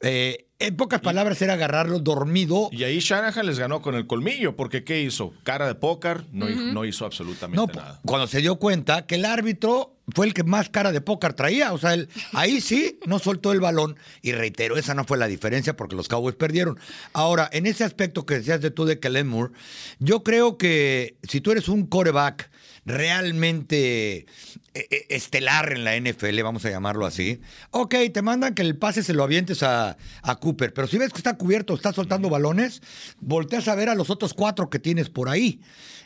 [0.00, 2.68] Eh, en pocas palabras era agarrarlo dormido.
[2.72, 5.32] Y ahí Shanahan les ganó con el colmillo, porque ¿qué hizo?
[5.44, 8.00] Cara de póker, no, hi- no hizo absolutamente No, nada.
[8.04, 11.72] cuando se dio cuenta que el árbitro fue el que más cara de póker traía.
[11.72, 13.96] O sea, él, ahí sí no soltó el balón.
[14.22, 16.78] Y reitero, esa no fue la diferencia porque los Cowboys perdieron.
[17.12, 19.52] Ahora, en ese aspecto que decías de tú de Kellen Moore,
[20.00, 22.50] yo creo que si tú eres un coreback
[22.84, 24.26] realmente eh,
[24.74, 29.02] eh, estelar en la NFL, vamos a llamarlo así, ok, te mandan que el pase
[29.02, 32.82] se lo avientes a, a Cooper, pero si ves que está cubierto, está soltando balones,
[33.20, 35.60] volteas a ver a los otros cuatro que tienes por ahí.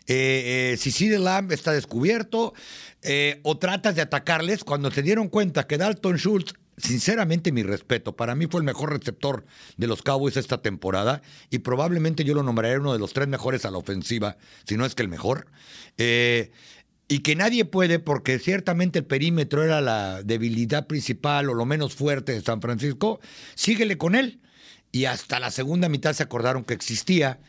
[0.06, 2.54] Eh, eh, si CD Lamb está descubierto,
[3.02, 8.16] eh, o tratas de atacarles, cuando se dieron cuenta que Dalton Schultz, sinceramente mi respeto,
[8.16, 9.44] para mí fue el mejor receptor
[9.76, 13.64] de los Cowboys esta temporada y probablemente yo lo nombraré uno de los tres mejores
[13.64, 15.46] a la ofensiva, si no es que el mejor.
[15.98, 16.50] Eh,
[17.08, 21.94] y que nadie puede, porque ciertamente el perímetro era la debilidad principal o lo menos
[21.94, 23.20] fuerte de San Francisco,
[23.54, 24.40] síguele con él.
[24.92, 27.40] Y hasta la segunda mitad se acordaron que existía.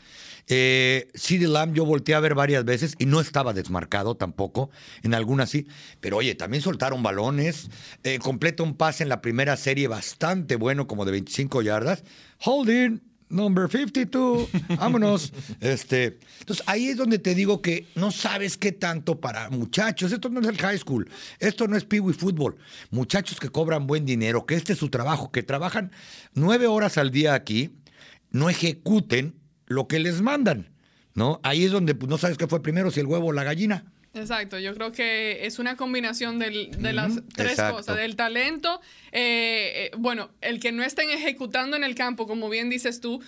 [0.47, 4.69] Eh, CeeDee Lamb yo volteé a ver varias veces y no estaba desmarcado tampoco,
[5.01, 5.67] en algunas sí,
[6.01, 7.69] pero oye, también soltaron balones,
[8.03, 12.03] eh, completa un pase en la primera serie bastante bueno, como de 25 yardas,
[12.43, 15.33] holding, number 52, vámonos.
[15.61, 20.29] este, entonces ahí es donde te digo que no sabes qué tanto para muchachos, esto
[20.29, 22.57] no es el high school, esto no es Pee Wee Fútbol,
[22.91, 25.91] muchachos que cobran buen dinero, que este es su trabajo, que trabajan
[26.33, 27.77] nueve horas al día aquí,
[28.29, 29.42] no ejecuten
[29.73, 30.69] lo que les mandan,
[31.15, 31.39] ¿no?
[31.43, 33.85] Ahí es donde pues, no sabes qué fue primero, si el huevo o la gallina.
[34.15, 37.77] Exacto, yo creo que es una combinación del- de las tres exacto.
[37.77, 38.79] cosas, del talento,
[39.11, 43.21] eh, eh, bueno, el que no estén ejecutando en el campo, como bien dices tú.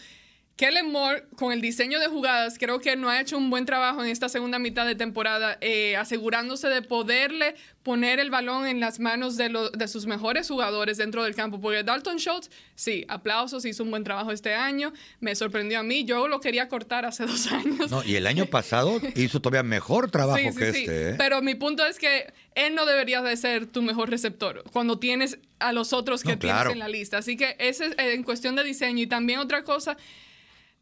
[0.57, 4.01] Kellen Moore, con el diseño de jugadas, creo que no ha hecho un buen trabajo
[4.01, 8.99] en esta segunda mitad de temporada, eh, asegurándose de poderle poner el balón en las
[9.01, 11.59] manos de, lo- de sus mejores jugadores dentro del campo.
[11.59, 16.05] Porque Dalton Schultz, sí, aplausos, hizo un buen trabajo este año, me sorprendió a mí,
[16.05, 17.91] yo lo quería cortar hace dos años.
[17.91, 20.79] No, y el año pasado hizo todavía mejor trabajo Sí, sí, que sí.
[20.79, 21.09] este.
[21.09, 21.15] ¿eh?
[21.17, 25.37] Pero mi punto es que él no debería de ser tu mejor receptor cuando tienes
[25.59, 26.69] a los otros que No, claro.
[26.69, 27.17] tienes en la lista.
[27.17, 29.03] Así que ese es en cuestión de diseño.
[29.03, 29.97] Y también otra cosa,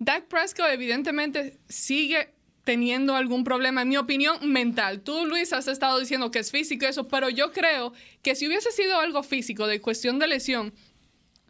[0.04, 5.02] Dak Prescott evidentemente sigue teniendo algún problema, en mi opinión, mental.
[5.02, 8.72] Tú, Luis, has estado diciendo que es físico eso, pero yo creo que si hubiese
[8.72, 10.74] sido algo físico de cuestión de lesión,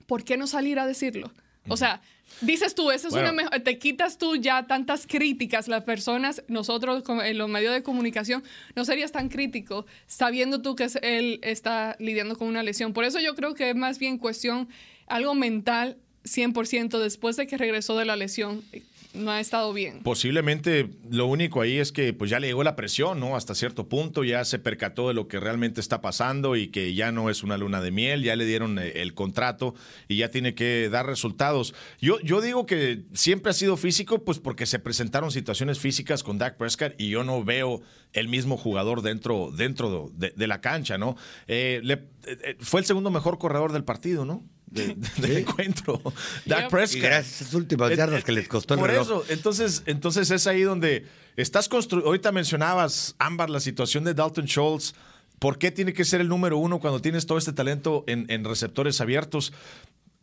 [0.08, 1.32] ¿por qué no salir a decirlo?
[1.68, 2.02] O sea,
[2.42, 3.30] dices tú, esa es Bueno.
[3.30, 7.84] una mejor, te quitas tú ya tantas críticas, las personas, nosotros en los medios de
[7.84, 8.44] comunicación,
[8.76, 12.92] no serías tan crítico sabiendo tú que él está lidiando con una lesión.
[12.92, 14.68] Por eso yo creo que es más bien cuestión,
[15.08, 18.82] algo mental 100% después de que regresó de la lesión, eh,
[19.14, 20.00] no ha estado bien.
[20.02, 23.36] Posiblemente lo único ahí es que pues ya le llegó la presión, ¿no?
[23.36, 27.12] Hasta cierto punto ya se percató de lo que realmente está pasando y que ya
[27.12, 29.76] no es una luna de miel, ya le dieron eh, el contrato
[30.08, 31.76] y ya tiene que dar resultados.
[32.02, 36.40] Yo, yo digo que siempre ha sido físico, pues porque se presentaron situaciones físicas con
[36.40, 37.84] Dak Prescott y yo no veo
[38.14, 41.16] el mismo jugador dentro, dentro de, la cancha, ¿no?
[41.48, 44.44] Eh, le- eh, fue el segundo mejor corredor del partido, ¿no?
[44.74, 46.02] De- de- del encuentro.
[46.46, 46.70] Dak.
[46.70, 46.98] Prescott.
[46.98, 49.06] Y gracias a esas últimas yardas eh, que les costó el Por reloj.
[49.06, 51.06] eso, entonces, entonces es ahí donde
[51.38, 52.08] estás construyendo.
[52.08, 54.94] Ahorita mencionabas, Ámbar, la situación de Dalton Schultz.
[55.40, 58.46] ¿Por qué tiene que ser el número uno cuando tienes todo este talento en, en
[58.46, 59.52] receptores abiertos?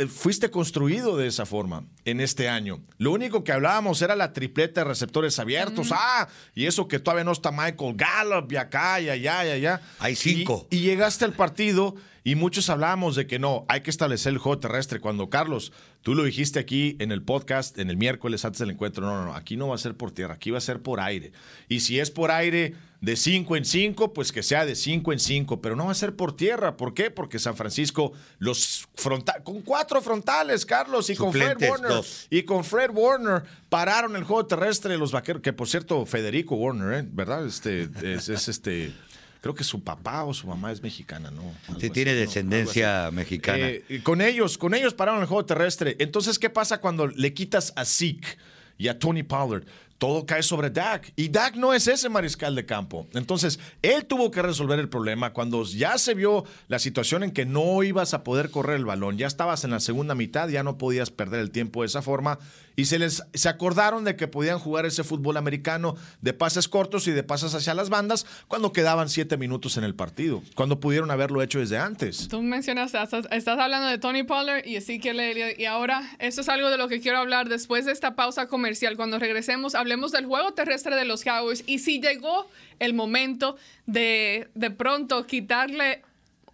[0.00, 2.82] Eh, Fuiste construido de esa forma en este año.
[2.96, 5.90] Lo único que hablábamos era la tripleta de receptores abiertos.
[5.92, 9.82] Ah, y eso que todavía no está Michael Gallup y acá y allá y allá.
[9.98, 10.66] Hay cinco.
[10.70, 14.38] Y, y llegaste al partido y muchos hablábamos de que no, hay que establecer el
[14.38, 15.00] juego terrestre.
[15.00, 19.04] Cuando Carlos, tú lo dijiste aquí en el podcast, en el miércoles antes del encuentro,
[19.04, 21.00] no, no, no, aquí no va a ser por tierra, aquí va a ser por
[21.00, 21.32] aire.
[21.68, 25.18] Y si es por aire de 5 en 5, pues que sea de 5 en
[25.18, 26.76] 5, pero no va a ser por tierra.
[26.76, 27.10] ¿Por qué?
[27.10, 32.26] Porque San Francisco, los fronta con cuatro frontales, Carlos, y con Fred Warner, dos.
[32.28, 36.56] y con Fred Warner pararon el juego terrestre de los vaqueros, que por cierto, Federico
[36.56, 37.08] Warner, ¿eh?
[37.10, 37.46] ¿verdad?
[37.46, 38.92] Este, es, es este.
[39.40, 41.40] Creo que su papá o su mamá es mexicana, ¿no?
[41.68, 43.70] Algo Sí, tiene descendencia mexicana.
[43.70, 45.96] Eh, y con ellos, con ellos pararon el juego terrestre.
[45.98, 48.36] Entonces, ¿qué pasa cuando le quitas a Zeke
[48.76, 49.64] y a Tony Pollard?
[50.00, 51.12] Todo cae sobre Dak.
[51.14, 53.06] Y Dak no es ese mariscal de campo.
[53.12, 55.34] Entonces, él tuvo que resolver el problema.
[55.34, 59.18] Cuando ya se vio la situación en que no ibas a poder correr el balón,
[59.18, 62.38] ya estabas en la segunda mitad, ya no podías perder el tiempo de esa forma.
[62.76, 67.06] Y se les se acordaron de que podían jugar ese fútbol americano de pases cortos
[67.06, 70.42] y de pases hacia las bandas cuando quedaban siete minutos en el partido.
[70.54, 72.28] Cuando pudieron haberlo hecho desde antes.
[72.28, 72.96] Tú mencionaste,
[73.32, 76.88] estás, hablando de Tony Pollard y Ezekiel Elliott, y ahora eso es algo de lo
[76.88, 78.96] que quiero hablar después de esta pausa comercial.
[78.96, 82.48] Cuando regresemos, hablemos del juego terrestre de los Cowboys y si llegó
[82.78, 86.02] el momento de de pronto quitarle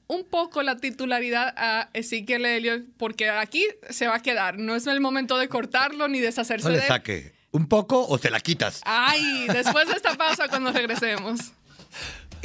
[0.07, 4.57] un poco la titularidad a Ezekiel Elliott, porque aquí se va a quedar.
[4.57, 6.89] No es el momento de cortarlo ni deshacerse No de le él.
[6.89, 7.33] saque.
[7.51, 8.81] ¿Un poco o te la quitas?
[8.85, 11.41] Ay, después de esta pausa, cuando regresemos.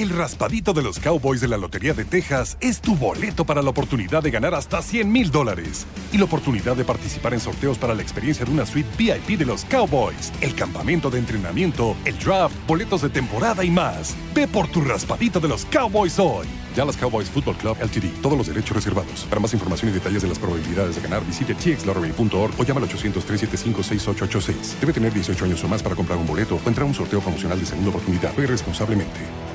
[0.01, 3.69] El raspadito de los Cowboys de la Lotería de Texas es tu boleto para la
[3.69, 7.93] oportunidad de ganar hasta 100 mil dólares y la oportunidad de participar en sorteos para
[7.93, 12.55] la experiencia de una suite VIP de los Cowboys, el campamento de entrenamiento, el draft,
[12.65, 14.15] boletos de temporada y más.
[14.33, 16.47] Ve por tu raspadito de los Cowboys hoy.
[16.75, 18.23] Dallas Cowboys Football Club LTD.
[18.23, 19.27] Todos los derechos reservados.
[19.29, 22.89] Para más información y detalles de las probabilidades de ganar, visite txlottery.org o llama al
[22.89, 24.79] 800-375-6886.
[24.79, 27.19] Debe tener 18 años o más para comprar un boleto o entrar a un sorteo
[27.19, 28.33] promocional de segunda oportunidad.
[28.33, 29.50] Juegue responsablemente.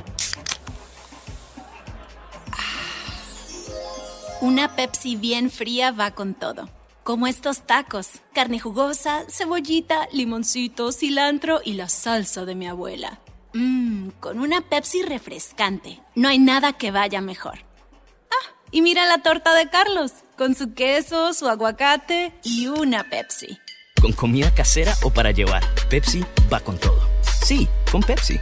[4.43, 6.69] Una Pepsi bien fría va con todo.
[7.05, 13.19] Como estos tacos, carne jugosa, cebollita, limoncito, cilantro y la salsa de mi abuela.
[13.55, 16.03] Mmm, con una Pepsi refrescante.
[16.15, 17.61] No hay nada que vaya mejor.
[18.31, 23.59] Ah, y mira la torta de Carlos, con su queso, su aguacate y una Pepsi.
[24.03, 26.23] Con comida casera o para llevar, Pepsi
[26.53, 27.01] va con todo.
[27.43, 28.39] Sí, con Pepsi.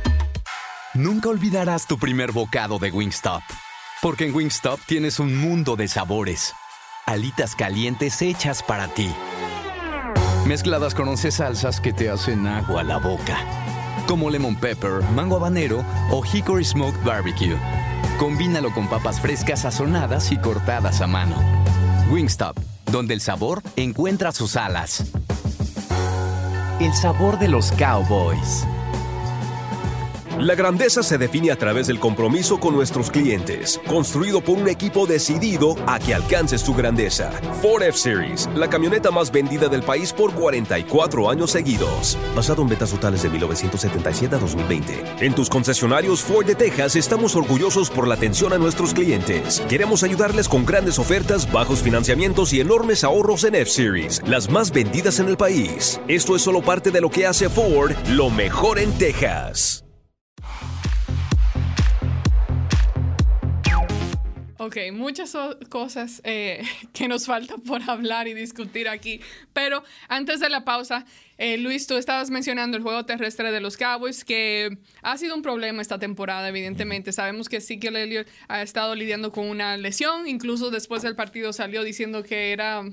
[0.94, 3.42] Nunca olvidarás tu primer bocado de Wingstop.
[4.04, 6.52] Porque en Wingstop tienes un mundo de sabores.
[7.06, 9.10] Alitas calientes hechas para ti.
[10.44, 13.38] Mezcladas con 11 salsas que te hacen agua a la boca.
[14.06, 17.56] Como lemon pepper, mango habanero o hickory smoked barbecue.
[18.18, 21.36] Combínalo con papas frescas sazonadas y cortadas a mano.
[22.10, 22.58] Wingstop,
[22.92, 25.12] donde el sabor encuentra sus alas.
[26.78, 28.66] El sabor de los cowboys.
[30.38, 35.06] La grandeza se define a través del compromiso con nuestros clientes, construido por un equipo
[35.06, 37.30] decidido a que alcances tu grandeza.
[37.62, 42.18] Ford F-Series, la camioneta más vendida del país por 44 años seguidos.
[42.34, 45.04] Basado en ventas totales de 1977 a 2020.
[45.20, 49.62] En tus concesionarios Ford de Texas estamos orgullosos por la atención a nuestros clientes.
[49.68, 55.20] Queremos ayudarles con grandes ofertas, bajos financiamientos y enormes ahorros en F-Series, las más vendidas
[55.20, 56.00] en el país.
[56.08, 59.83] Esto es solo parte de lo que hace Ford lo mejor en Texas.
[64.64, 65.36] Ok, muchas
[65.68, 66.62] cosas eh,
[66.94, 69.20] que nos falta por hablar y discutir aquí.
[69.52, 71.04] Pero antes de la pausa,
[71.36, 75.42] eh, Luis, tú estabas mencionando el juego terrestre de los Cowboys, que ha sido un
[75.42, 77.12] problema esta temporada, evidentemente.
[77.12, 81.82] Sabemos que Ezekiel Elliott ha estado lidiando con una lesión, incluso después del partido salió
[81.84, 82.84] diciendo que era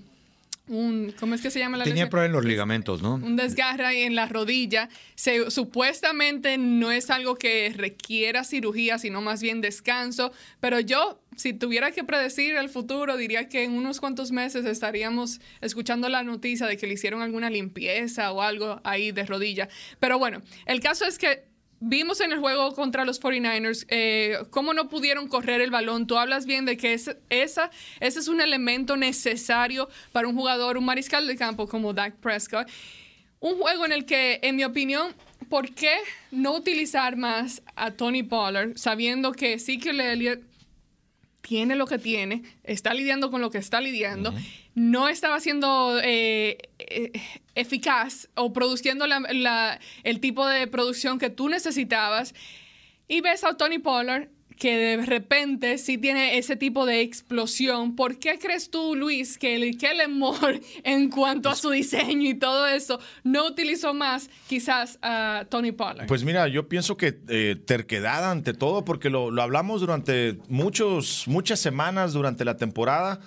[0.71, 3.15] un, ¿cómo es que se llama la Tenía problemas en los ligamentos, ¿no?
[3.15, 4.87] Un desgarre en la rodilla.
[5.15, 10.31] Se, supuestamente no es algo que requiera cirugía, sino más bien descanso.
[10.61, 15.41] Pero yo, si tuviera que predecir el futuro, diría que en unos cuantos meses estaríamos
[15.59, 19.67] escuchando la noticia de que le hicieron alguna limpieza o algo ahí de rodilla.
[19.99, 21.50] Pero bueno, el caso es que
[21.81, 26.07] vimos en el juego contra los 49ers eh, cómo no pudieron correr el balón.
[26.07, 30.85] Tú hablas bien de que esa, ese es un elemento necesario para un jugador, un
[30.85, 32.69] mariscal de campo como Dak Prescott.
[33.39, 35.15] Un juego en el que, en mi opinión,
[35.49, 35.95] ¿por qué
[36.29, 40.50] no utilizar más a Tony Pollard sabiendo que sí que Elliott
[41.41, 44.33] tiene lo que tiene, está lidiando con lo que está lidiando,
[44.75, 47.11] no estaba siendo eh, eh,
[47.55, 49.05] eficaz o produciendo
[50.03, 52.33] el tipo de producción que tú necesitabas.
[53.07, 54.29] Y ves a Tony Pollard
[54.61, 57.95] que de repente sí tiene ese tipo de explosión.
[57.95, 62.35] ¿Por qué crees tú, Luis, que el Kellen Moore, en cuanto a su diseño y
[62.35, 64.99] todo eso, no utilizó más quizás
[65.49, 66.05] Tony Pollard?
[66.05, 71.23] Pues mira, yo pienso que eh, terquedad ante todo, porque lo, lo, hablamos durante muchos,
[71.25, 73.19] muchas semanas durante la temporada.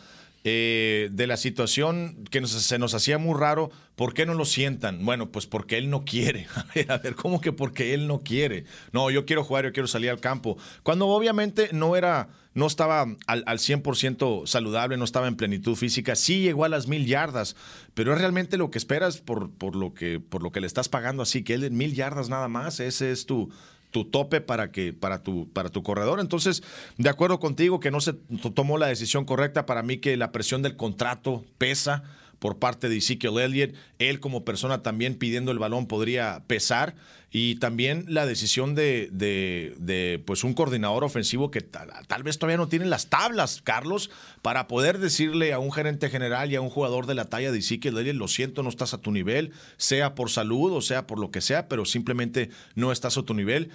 [0.46, 5.04] Eh, de la situación que se nos hacía muy raro, ¿por qué no lo sientan?
[5.04, 6.46] Bueno, pues porque él no quiere.
[6.56, 8.64] A ver, a ver, ¿cómo que porque él no quiere?
[8.92, 10.56] No, yo quiero jugar, yo quiero salir al campo.
[10.82, 16.16] Cuando obviamente no era, no estaba al, al 100% saludable, no estaba en plenitud física,
[16.16, 17.56] sí llegó a las mil yardas,
[17.94, 20.88] pero es realmente lo que esperas por, por, lo, que, por lo que le estás
[20.88, 23.50] pagando así, que él en mil yardas nada más, ese es tu,
[23.90, 26.18] tu tope para que para tu para tu corredor.
[26.18, 26.64] Entonces,
[26.98, 28.12] de acuerdo contigo que no se
[28.54, 32.02] tomó la decisión correcta para mí que la presión del contrato pesa
[32.38, 33.74] por parte de Ezekiel Elliott.
[33.98, 36.94] Él como persona también pidiendo el balón podría pesar.
[37.36, 42.68] Y también la decisión de, pues un coordinador ofensivo que tal, tal, vez todavía no
[42.68, 44.10] tiene las tablas, Carlos,
[44.40, 47.58] para poder decirle a un gerente general y a un jugador de la talla de
[47.58, 51.18] Ezekiel Elliott, lo siento, no estás a tu nivel, sea por salud o sea por
[51.18, 53.70] lo que sea, pero simplemente no estás a tu nivel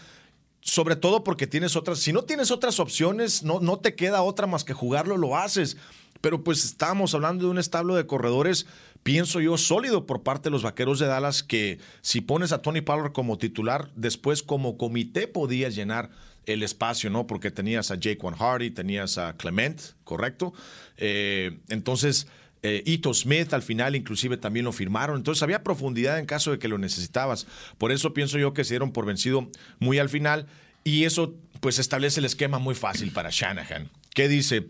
[0.62, 4.48] sobre todo porque tienes otras, si no tienes otras opciones, no, no te queda otra
[4.48, 5.78] más que jugarlo, lo haces.
[6.22, 8.66] Pero pues estábamos hablando de un establo de corredores,
[9.04, 12.82] pienso yo, sólido por parte de los Vaqueros de Dallas, que si pones a Tony
[12.82, 16.10] Pollard como titular, después como comité podías llenar
[16.46, 17.28] el espacio, ¿no?
[17.28, 20.54] Porque tenías a One Hardy, tenías a Clement, ¿correcto?
[20.98, 22.28] Eh, entonces,
[22.62, 25.18] eh, Ito Smith al final inclusive también lo firmaron.
[25.18, 27.48] Entonces había profundidad en caso de que lo necesitabas.
[27.78, 29.50] Por eso pienso yo que se dieron por vencido
[29.80, 30.48] muy al final
[30.84, 33.90] y eso pues establece el esquema muy fácil para Shanahan.
[34.14, 34.68] ¿Qué dice?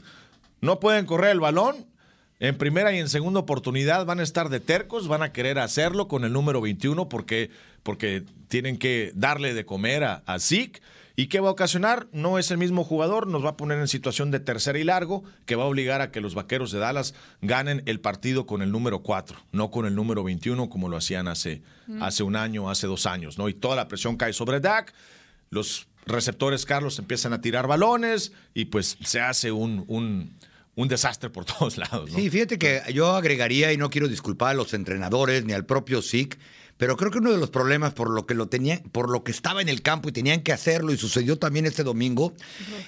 [0.61, 1.87] No pueden correr el balón.
[2.39, 6.07] En primera y en segunda oportunidad van a estar de tercos, van a querer hacerlo
[6.07, 7.49] con el número 21 porque,
[7.83, 10.81] porque tienen que darle de comer a, a Zeke.
[11.19, 12.07] ¿Y qué va a ocasionar?
[12.13, 15.25] No es el mismo jugador, nos va a poner en situación de tercera y largo,
[15.45, 18.71] que va a obligar a que los vaqueros de Dallas ganen el partido con el
[18.71, 21.61] número 4, no con el número 21, como lo hacían hace,
[21.99, 23.49] hace un año, hace dos años, ¿no?
[23.49, 24.93] Y toda la presión cae sobre Dak.
[25.49, 30.37] Los receptores, Carlos, empiezan a tirar balones y pues se hace un, un,
[30.79, 32.11] un desastre por todos lados.
[32.11, 32.17] ¿no?
[32.17, 36.01] Sí, fíjate que yo agregaría, y no quiero disculpar a los entrenadores ni al propio
[36.01, 36.39] SIC,
[36.77, 39.31] pero creo que uno de los problemas por lo que lo tenía, por lo que
[39.31, 42.33] estaba en el campo y tenían que hacerlo, y sucedió también este domingo,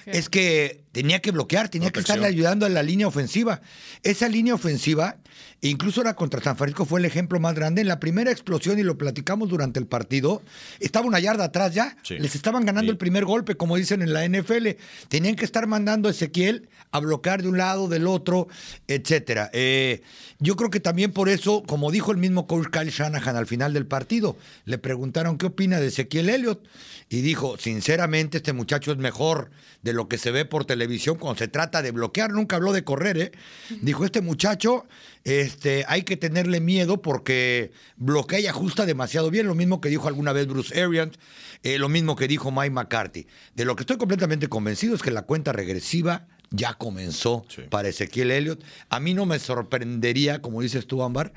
[0.06, 3.60] es que tenía que bloquear, tenía que estarle ayudando a la línea ofensiva.
[4.02, 5.16] Esa línea ofensiva,
[5.62, 7.80] incluso la contra San Francisco fue el ejemplo más grande.
[7.80, 10.42] En la primera explosión, y lo platicamos durante el partido,
[10.80, 11.96] estaba una yarda atrás ya.
[12.08, 14.68] Les estaban ganando el primer golpe, como dicen en la NFL.
[15.08, 18.48] Tenían que estar mandando a Ezequiel a bloquear de un lado, del otro,
[18.86, 19.50] etcétera.
[19.54, 20.02] Eh,
[20.38, 23.72] yo creo que también por eso, como dijo el mismo coach Kyle Shanahan al final
[23.72, 24.36] del partido.
[24.66, 26.66] Le preguntaron qué opina de Ezequiel Elliott
[27.08, 29.50] y dijo, sinceramente, este muchacho es mejor
[29.82, 32.84] de lo que se ve por televisión cuando se trata de bloquear, nunca habló de
[32.84, 33.32] correr, ¿eh?
[33.80, 34.86] Dijo, este muchacho
[35.24, 40.08] este, hay que tenerle miedo porque bloquea y ajusta demasiado bien, lo mismo que dijo
[40.08, 41.18] alguna vez Bruce Arians,
[41.64, 43.26] eh, lo mismo que dijo Mike McCarthy.
[43.54, 48.30] De lo que estoy completamente convencido es que la cuenta regresiva ya comenzó para Ezequiel
[48.30, 48.62] Elliott.
[48.90, 51.32] A mí no me sorprendería, como dices tú, Ámbar,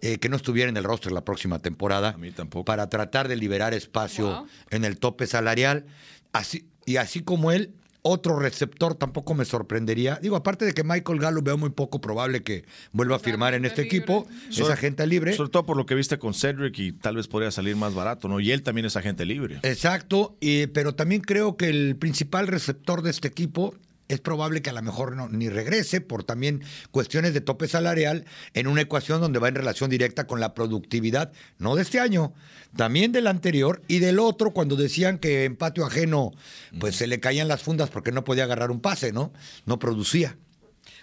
[0.00, 2.10] eh, que no estuviera en el roster la próxima temporada.
[2.10, 2.64] A mí tampoco.
[2.64, 4.46] Para tratar de liberar espacio Wow.
[4.70, 5.86] en el tope salarial.
[6.32, 10.18] Así, y así como él, otro receptor tampoco me sorprendería.
[10.22, 13.64] Digo, aparte de que Michael Gallup veo muy poco probable que vuelva a firmar en
[13.64, 15.34] este equipo, es agente libre.
[15.34, 18.28] Sobre todo por lo que viste con Cedric y tal vez podría salir más barato,
[18.28, 18.40] ¿no?
[18.40, 19.60] Y él también es agente libre.
[19.62, 23.74] Exacto, y- pero también creo que el principal receptor de este equipo
[24.12, 28.24] es probable que a lo mejor no, ni regrese por también cuestiones de tope salarial
[28.54, 32.32] en una ecuación donde va en relación directa con la productividad, no de este año,
[32.76, 36.32] también del anterior y del otro cuando decían que en patio ajeno
[36.78, 39.32] pues se le caían las fundas porque no podía agarrar un pase, ¿no?
[39.66, 40.36] No producía.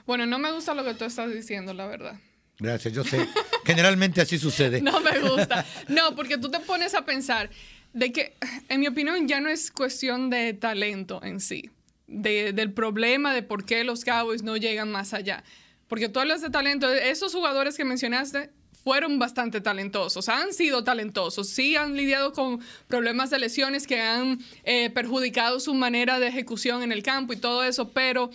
[0.06, 2.20] Bueno, no me gusta lo que tú estás diciendo, la verdad.
[2.60, 3.28] Gracias, yo sé.
[3.66, 4.82] Generalmente así sucede.
[4.88, 5.66] No me gusta.
[5.88, 7.50] No, porque tú te pones a pensar
[7.94, 8.36] de que,
[8.70, 11.70] en mi opinión, ya no es cuestión de talento en sí,
[12.08, 15.44] de- del problema de por qué los Cowboys no llegan más allá.
[15.88, 18.50] Porque tú hablas de talento, esos jugadores que mencionaste
[18.84, 24.40] fueron bastante talentosos, han sido talentosos, sí han lidiado con problemas de lesiones que han
[24.64, 28.30] eh, perjudicado su manera de ejecución en el campo y todo eso, pero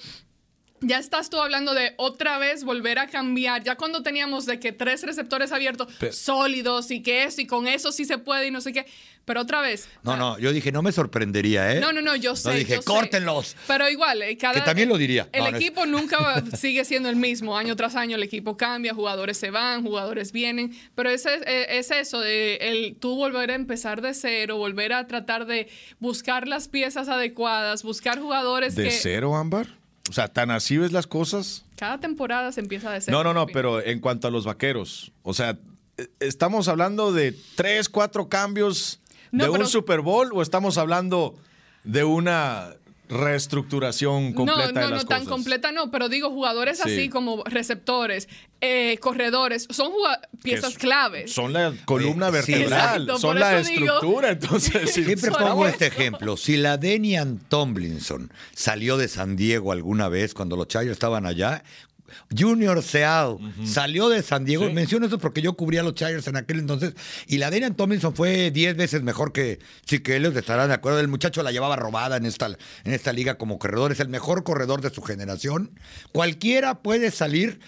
[0.83, 3.63] ya estás tú hablando de otra vez volver a cambiar.
[3.65, 7.67] Ya cuando teníamos de que tres receptores abiertos Pero- sólidos y que eso y con
[7.69, 8.87] eso sí se puede y no sé qué.
[9.25, 9.89] Pero otra vez.
[10.03, 11.81] No, no, yo dije, no me sorprendería, ¿eh?
[11.81, 12.55] No, no, no, yo sé.
[12.55, 12.87] dije, yo sé.
[12.87, 13.55] córtenlos.
[13.69, 14.55] Pero igual, eh, cada.
[14.55, 15.29] Que también lo diría.
[15.33, 17.57] El No, no es- equipo nunca sigue siendo el mismo.
[17.57, 20.77] Año tras año el equipo cambia, jugadores se van, jugadores vienen.
[20.97, 25.07] Pero ese, eh, es eso, de el, tú volver a empezar de cero, volver a
[25.07, 25.69] tratar de
[26.01, 28.91] buscar las piezas adecuadas, buscar jugadores ¿De que.
[28.91, 29.69] cero, Ámbar?
[30.13, 31.65] O sea, ¿tan así ves las cosas?
[31.75, 33.17] Cada temporada se empieza de cero.
[33.17, 35.59] No, no, no, pero en cuanto a los vaqueros, o sea,
[35.97, 39.01] eh, ¿estamos hablando de tres, cuatro cambios
[39.31, 41.35] No, de un Super Bowl o estamos hablando
[41.85, 42.75] de una
[43.13, 46.91] reestructuración completa no, no, de no, tan completa no, pero digo jugadores Sí.
[46.91, 48.29] así como receptores,
[48.61, 49.93] eh, corredores, son
[50.43, 51.33] piezas es- claves.
[51.33, 52.53] Son la columna Eh, sí.
[52.53, 54.91] vertebral, Exacto, son la digo- estructura, entonces...
[54.95, 56.37] sí, Siempre pongo este ejemplo.
[56.37, 61.63] Si la Denian Tomlinson salió de San Diego alguna vez cuando los Chargers estaban allá,
[62.37, 64.67] Junior Seau salió de San Diego.
[64.67, 64.73] Sí.
[64.73, 66.95] Menciono eso porque yo cubría a los Chargers en aquel entonces.
[67.27, 71.01] Y la Denian Tomlinson fue 10 veces mejor que sí que ellos estarán de acuerdo.
[71.01, 73.93] El muchacho la llevaba robada en esta, en esta liga como corredor.
[73.93, 75.71] Es el mejor corredor de su generación.
[76.13, 77.61] Cualquiera puede salir.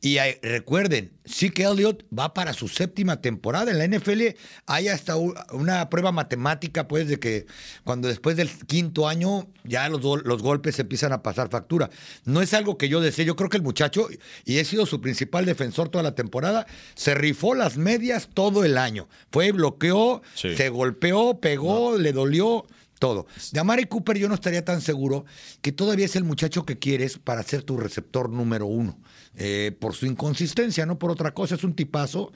[0.00, 3.72] Y eh, recuerden, Zeke Elliott va para su séptima temporada.
[3.72, 4.36] En la NFL
[4.66, 7.46] hay hasta una prueba matemática, pues, de que
[7.82, 11.90] cuando después del quinto año ya los, los golpes empiezan a pasar factura.
[12.24, 13.24] No es algo que yo desee.
[13.24, 14.08] Yo creo que el muchacho,
[14.44, 18.78] y he sido su principal defensor toda la temporada, se rifó las medias todo el
[18.78, 19.08] año.
[19.32, 20.56] Fue, bloqueó, Sí.
[20.56, 22.66] se golpeó, pegó, le dolió.
[22.98, 23.26] Todo.
[23.52, 25.24] De Amari Cooper yo no estaría tan seguro
[25.62, 28.98] que todavía es el muchacho que quieres para ser tu receptor número uno.
[29.36, 31.54] Eh, por su inconsistencia, no por otra cosa.
[31.54, 32.32] Es un tipazo.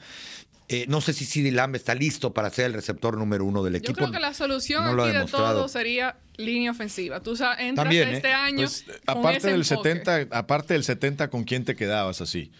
[0.68, 3.74] Eh, no sé si CD Lamb está listo para ser el receptor número uno del
[3.74, 3.94] Yo equipo.
[3.96, 7.20] creo que la solución No aquí de todo sería línea ofensiva.
[7.20, 8.12] Tú entras También, ¿eh?
[8.16, 9.88] este año Pues, con aparte ese del enfoque.
[9.94, 12.52] 70, aparte del 70, ¿con quién te quedabas así?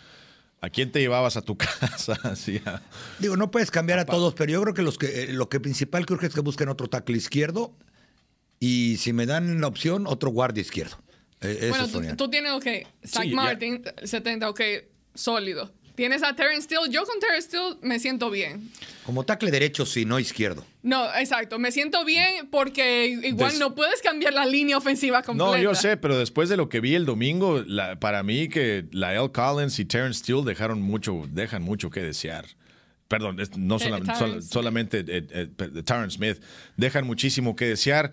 [0.61, 2.19] ¿A quién te llevabas a tu casa?
[2.25, 2.83] A-
[3.19, 5.61] Digo, no puedes cambiar a todos, pero yo creo que, los que eh, lo que
[5.61, 7.73] principal creo que es que busquen otro tackle izquierdo
[8.65, 10.97] y si me dan la opción, otro guardia izquierdo.
[11.41, 12.67] Eh, eso Bueno, es tú, tú tienes, ok,
[13.05, 13.35] Zach Sí, ya.
[13.37, 14.61] Martin, 70, ok,
[15.15, 15.73] sólido.
[15.97, 16.89] Tienes a Terrence Steele.
[16.91, 18.71] Yo con Terrence Steele me siento bien.
[19.05, 20.65] Como tackle derecho, sí, no izquierdo.
[20.83, 21.59] No, exacto.
[21.59, 25.51] Me siento bien porque igual Des- no puedes cambiar la línea ofensiva completa.
[25.57, 28.87] No, yo sé, pero después de lo que vi el domingo, la- para mí que
[28.93, 29.31] la L.
[29.33, 32.47] Collins y Terrence Steele dejaron mucho, dejan mucho que desear.
[33.09, 34.51] Perdón, no sola- Terrence sol- Smith.
[34.51, 36.39] solamente eh, eh, eh, Terrence Smith,
[36.79, 38.13] dejan muchísimo que desear.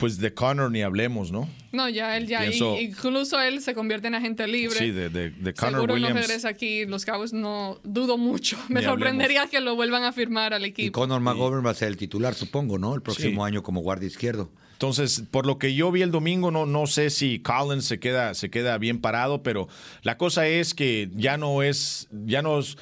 [0.00, 1.48] Pues de Connor ni hablemos, ¿no?
[1.72, 2.44] No, ya él ya.
[2.44, 4.76] y- Pienso- incluso él se convierte en agente libre.
[4.78, 6.14] Sí, de, de, de Connor Seguro Williams.
[6.14, 6.86] no regresa aquí.
[6.86, 8.56] Los Cowboys no dudo mucho.
[8.68, 10.98] Me Ni sorprendería que lo vuelvan a firmar al Y equipo.
[11.00, 12.94] Conor McGovern va a ser el titular, supongo, ¿no?
[12.94, 13.48] El próximo Sí.
[13.52, 14.50] año como guardia izquierdo.
[14.80, 18.32] Entonces, por lo que yo vi el domingo, no, no sé si Collins se queda,
[18.32, 19.68] se queda bien parado, pero
[20.00, 22.78] la cosa es que ya no es, ya nos,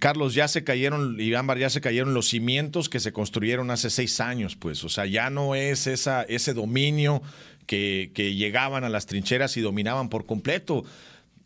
[0.00, 3.90] Carlos, ya se cayeron, y Ámbar, ya se cayeron los cimientos que se construyeron hace
[3.90, 4.82] seis años, pues.
[4.82, 7.22] O sea, ya no es esa, ese dominio
[7.64, 10.84] que, que llegaban a las trincheras y dominaban por completo.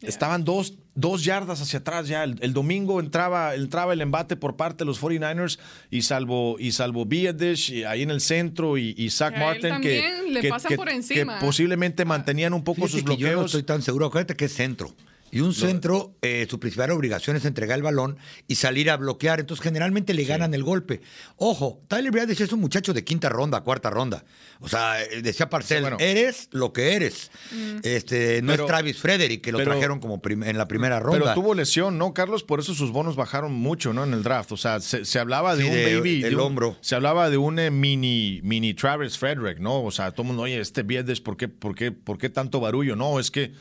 [0.07, 2.24] Estaban dos, dos yardas hacia atrás ya.
[2.24, 5.59] El, domingo entraba, entraba el embate por parte de los 49ers
[5.90, 10.68] y salvo, y salvo Biadish ahí en el centro y, Zach Martin que, le pasa
[10.76, 11.38] por encima.
[11.38, 13.30] que posiblemente mantenían un poco sus bloqueos.
[13.32, 14.07] yo no estoy tan seguro.
[14.07, 14.94] Acuérdate que es centro.
[15.35, 19.41] Y un centro, eh, su principal obligación es entregar el balón y salir a bloquear.
[19.41, 21.01] Entonces, generalmente le ganan el golpe.
[21.39, 24.24] Ojo, Tyler Biadish es un muchacho de quinta ronda, cuarta ronda.
[24.61, 27.32] O sea, eh, decía Parcel, eres lo que eres.
[27.51, 27.78] Mm.
[27.82, 31.18] Este, no es Travis Frederick, que lo trajeron como en la primera ronda.
[31.18, 32.45] Pero tuvo lesión, ¿no, Carlos?
[32.45, 34.05] Por eso sus bonos bajaron mucho, ¿no?
[34.05, 34.53] En el draft.
[34.53, 36.22] O sea, se, hablaba de un baby.
[36.22, 36.76] El hombro.
[36.80, 39.82] Se hablaba de un eh, mini, mini Travis Frederick, ¿no?
[39.82, 42.61] O sea, todo el mundo, oye, este Biadish, ¿por qué, por, qué, ¿por qué tanto
[42.61, 42.95] barullo?
[42.95, 43.53] No, es que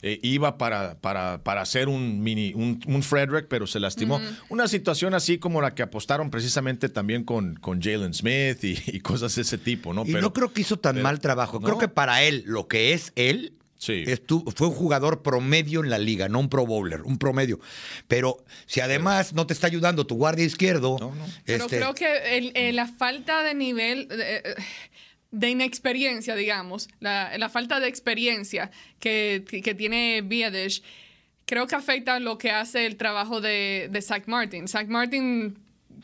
[0.00, 4.20] eh, iba para, para, para, hacer un mini, un, Frederick, pero se lastimó.
[4.48, 9.34] Una situación así como la que apostaron precisamente también con, con Jalen Smith y, cosas
[9.34, 10.04] de ese tipo, ¿no?
[10.06, 11.60] Y no creo que hizo tan mal trabajo.
[11.60, 14.04] Creo que para él, lo que es él, Sí.
[14.56, 17.60] fue un jugador promedio en la liga, no un pro bowler, un promedio.
[18.08, 20.96] Pero si además no te está ayudando tu guardia izquierdo.
[21.44, 24.08] Pero este creo que la falta de nivel.
[24.10, 24.54] Eh,
[25.30, 29.44] de inexperiencia, digamos, la, falta de experiencia que,
[29.76, 30.82] tiene Biadish,
[31.44, 34.68] creo que afecta lo que hace el trabajo de, de Zach Martin.
[34.68, 35.58] Zach Martin,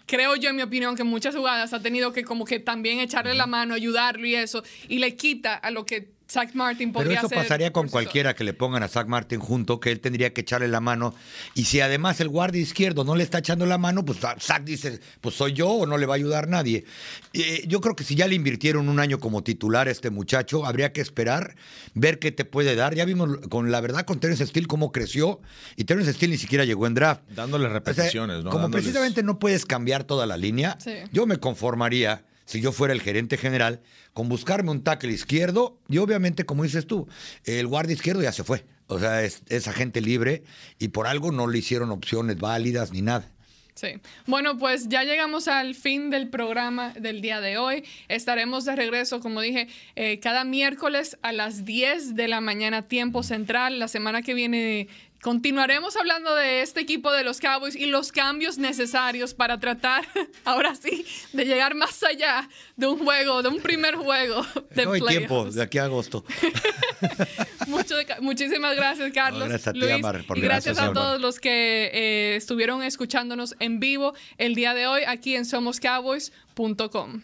[0.07, 3.01] creo yo, en mi opinión, que en muchas jugadas ha tenido que como que también
[3.01, 7.21] echarle la mano, ayudarlo y eso, y le quita a lo que Zach Martin podría
[7.21, 10.33] Pero eso pasaría con cualquiera que le pongan a Zach Martin junto, que él tendría
[10.33, 11.15] que echarle la mano.
[11.55, 14.99] Y si además el guardia izquierdo no le está echando la mano, pues Zach dice,
[15.21, 16.85] pues soy yo o no le va a ayudar nadie.
[17.33, 20.67] Eh, yo creo que si ya le invirtieron un año como titular a este muchacho,
[20.67, 21.55] habría que esperar,
[21.95, 22.97] ver qué te puede dar.
[22.97, 25.41] Ya vimos con la verdad con Terence Steele cómo creció
[25.77, 27.23] y Terence Steele ni siquiera llegó en draft.
[27.31, 28.51] Dándole repeticiones, ¿no?
[28.51, 30.77] Como precisamente no puedes cambiar toda la línea,
[31.13, 33.81] yo me conformaría si yo fuera el gerente general,
[34.13, 37.09] con buscarme un tackle izquierdo y obviamente, como dices tú,
[37.45, 38.65] el guardia izquierdo ya se fue.
[38.87, 40.43] O sea, es, agente libre
[40.79, 43.29] y por algo no le hicieron opciones válidas ni nada.
[43.75, 43.89] Sí.
[44.27, 47.85] Bueno, pues ya llegamos al fin del programa del día de hoy.
[48.07, 49.67] Estaremos de regreso, como dije,
[49.97, 53.81] eh, cada miércoles a las 10 de la mañana, tiempo central.
[53.81, 54.87] La semana que viene
[55.25, 60.07] Continuaremos hablando de este equipo de los Cowboys y los cambios necesarios para tratar,
[60.45, 62.47] ahora sí, de llegar más allá
[62.77, 66.27] de un juego, de un primer juego de no hay tiempo, de aquí a agosto.
[68.21, 69.49] muchísimas gracias, Carlos.
[69.49, 70.05] gracias a ti, Luis,
[70.35, 75.05] y gracias, a todos los que eh, estuvieron escuchándonos en vivo el día de hoy
[75.07, 77.23] aquí en somoscowboys.com.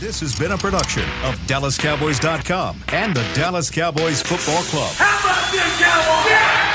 [0.00, 4.92] This has been a production of DallasCowboys.com and the Dallas Cowboys Football Club.
[4.96, 6.30] How about this, Cowboys?
[6.30, 6.71] Yeah!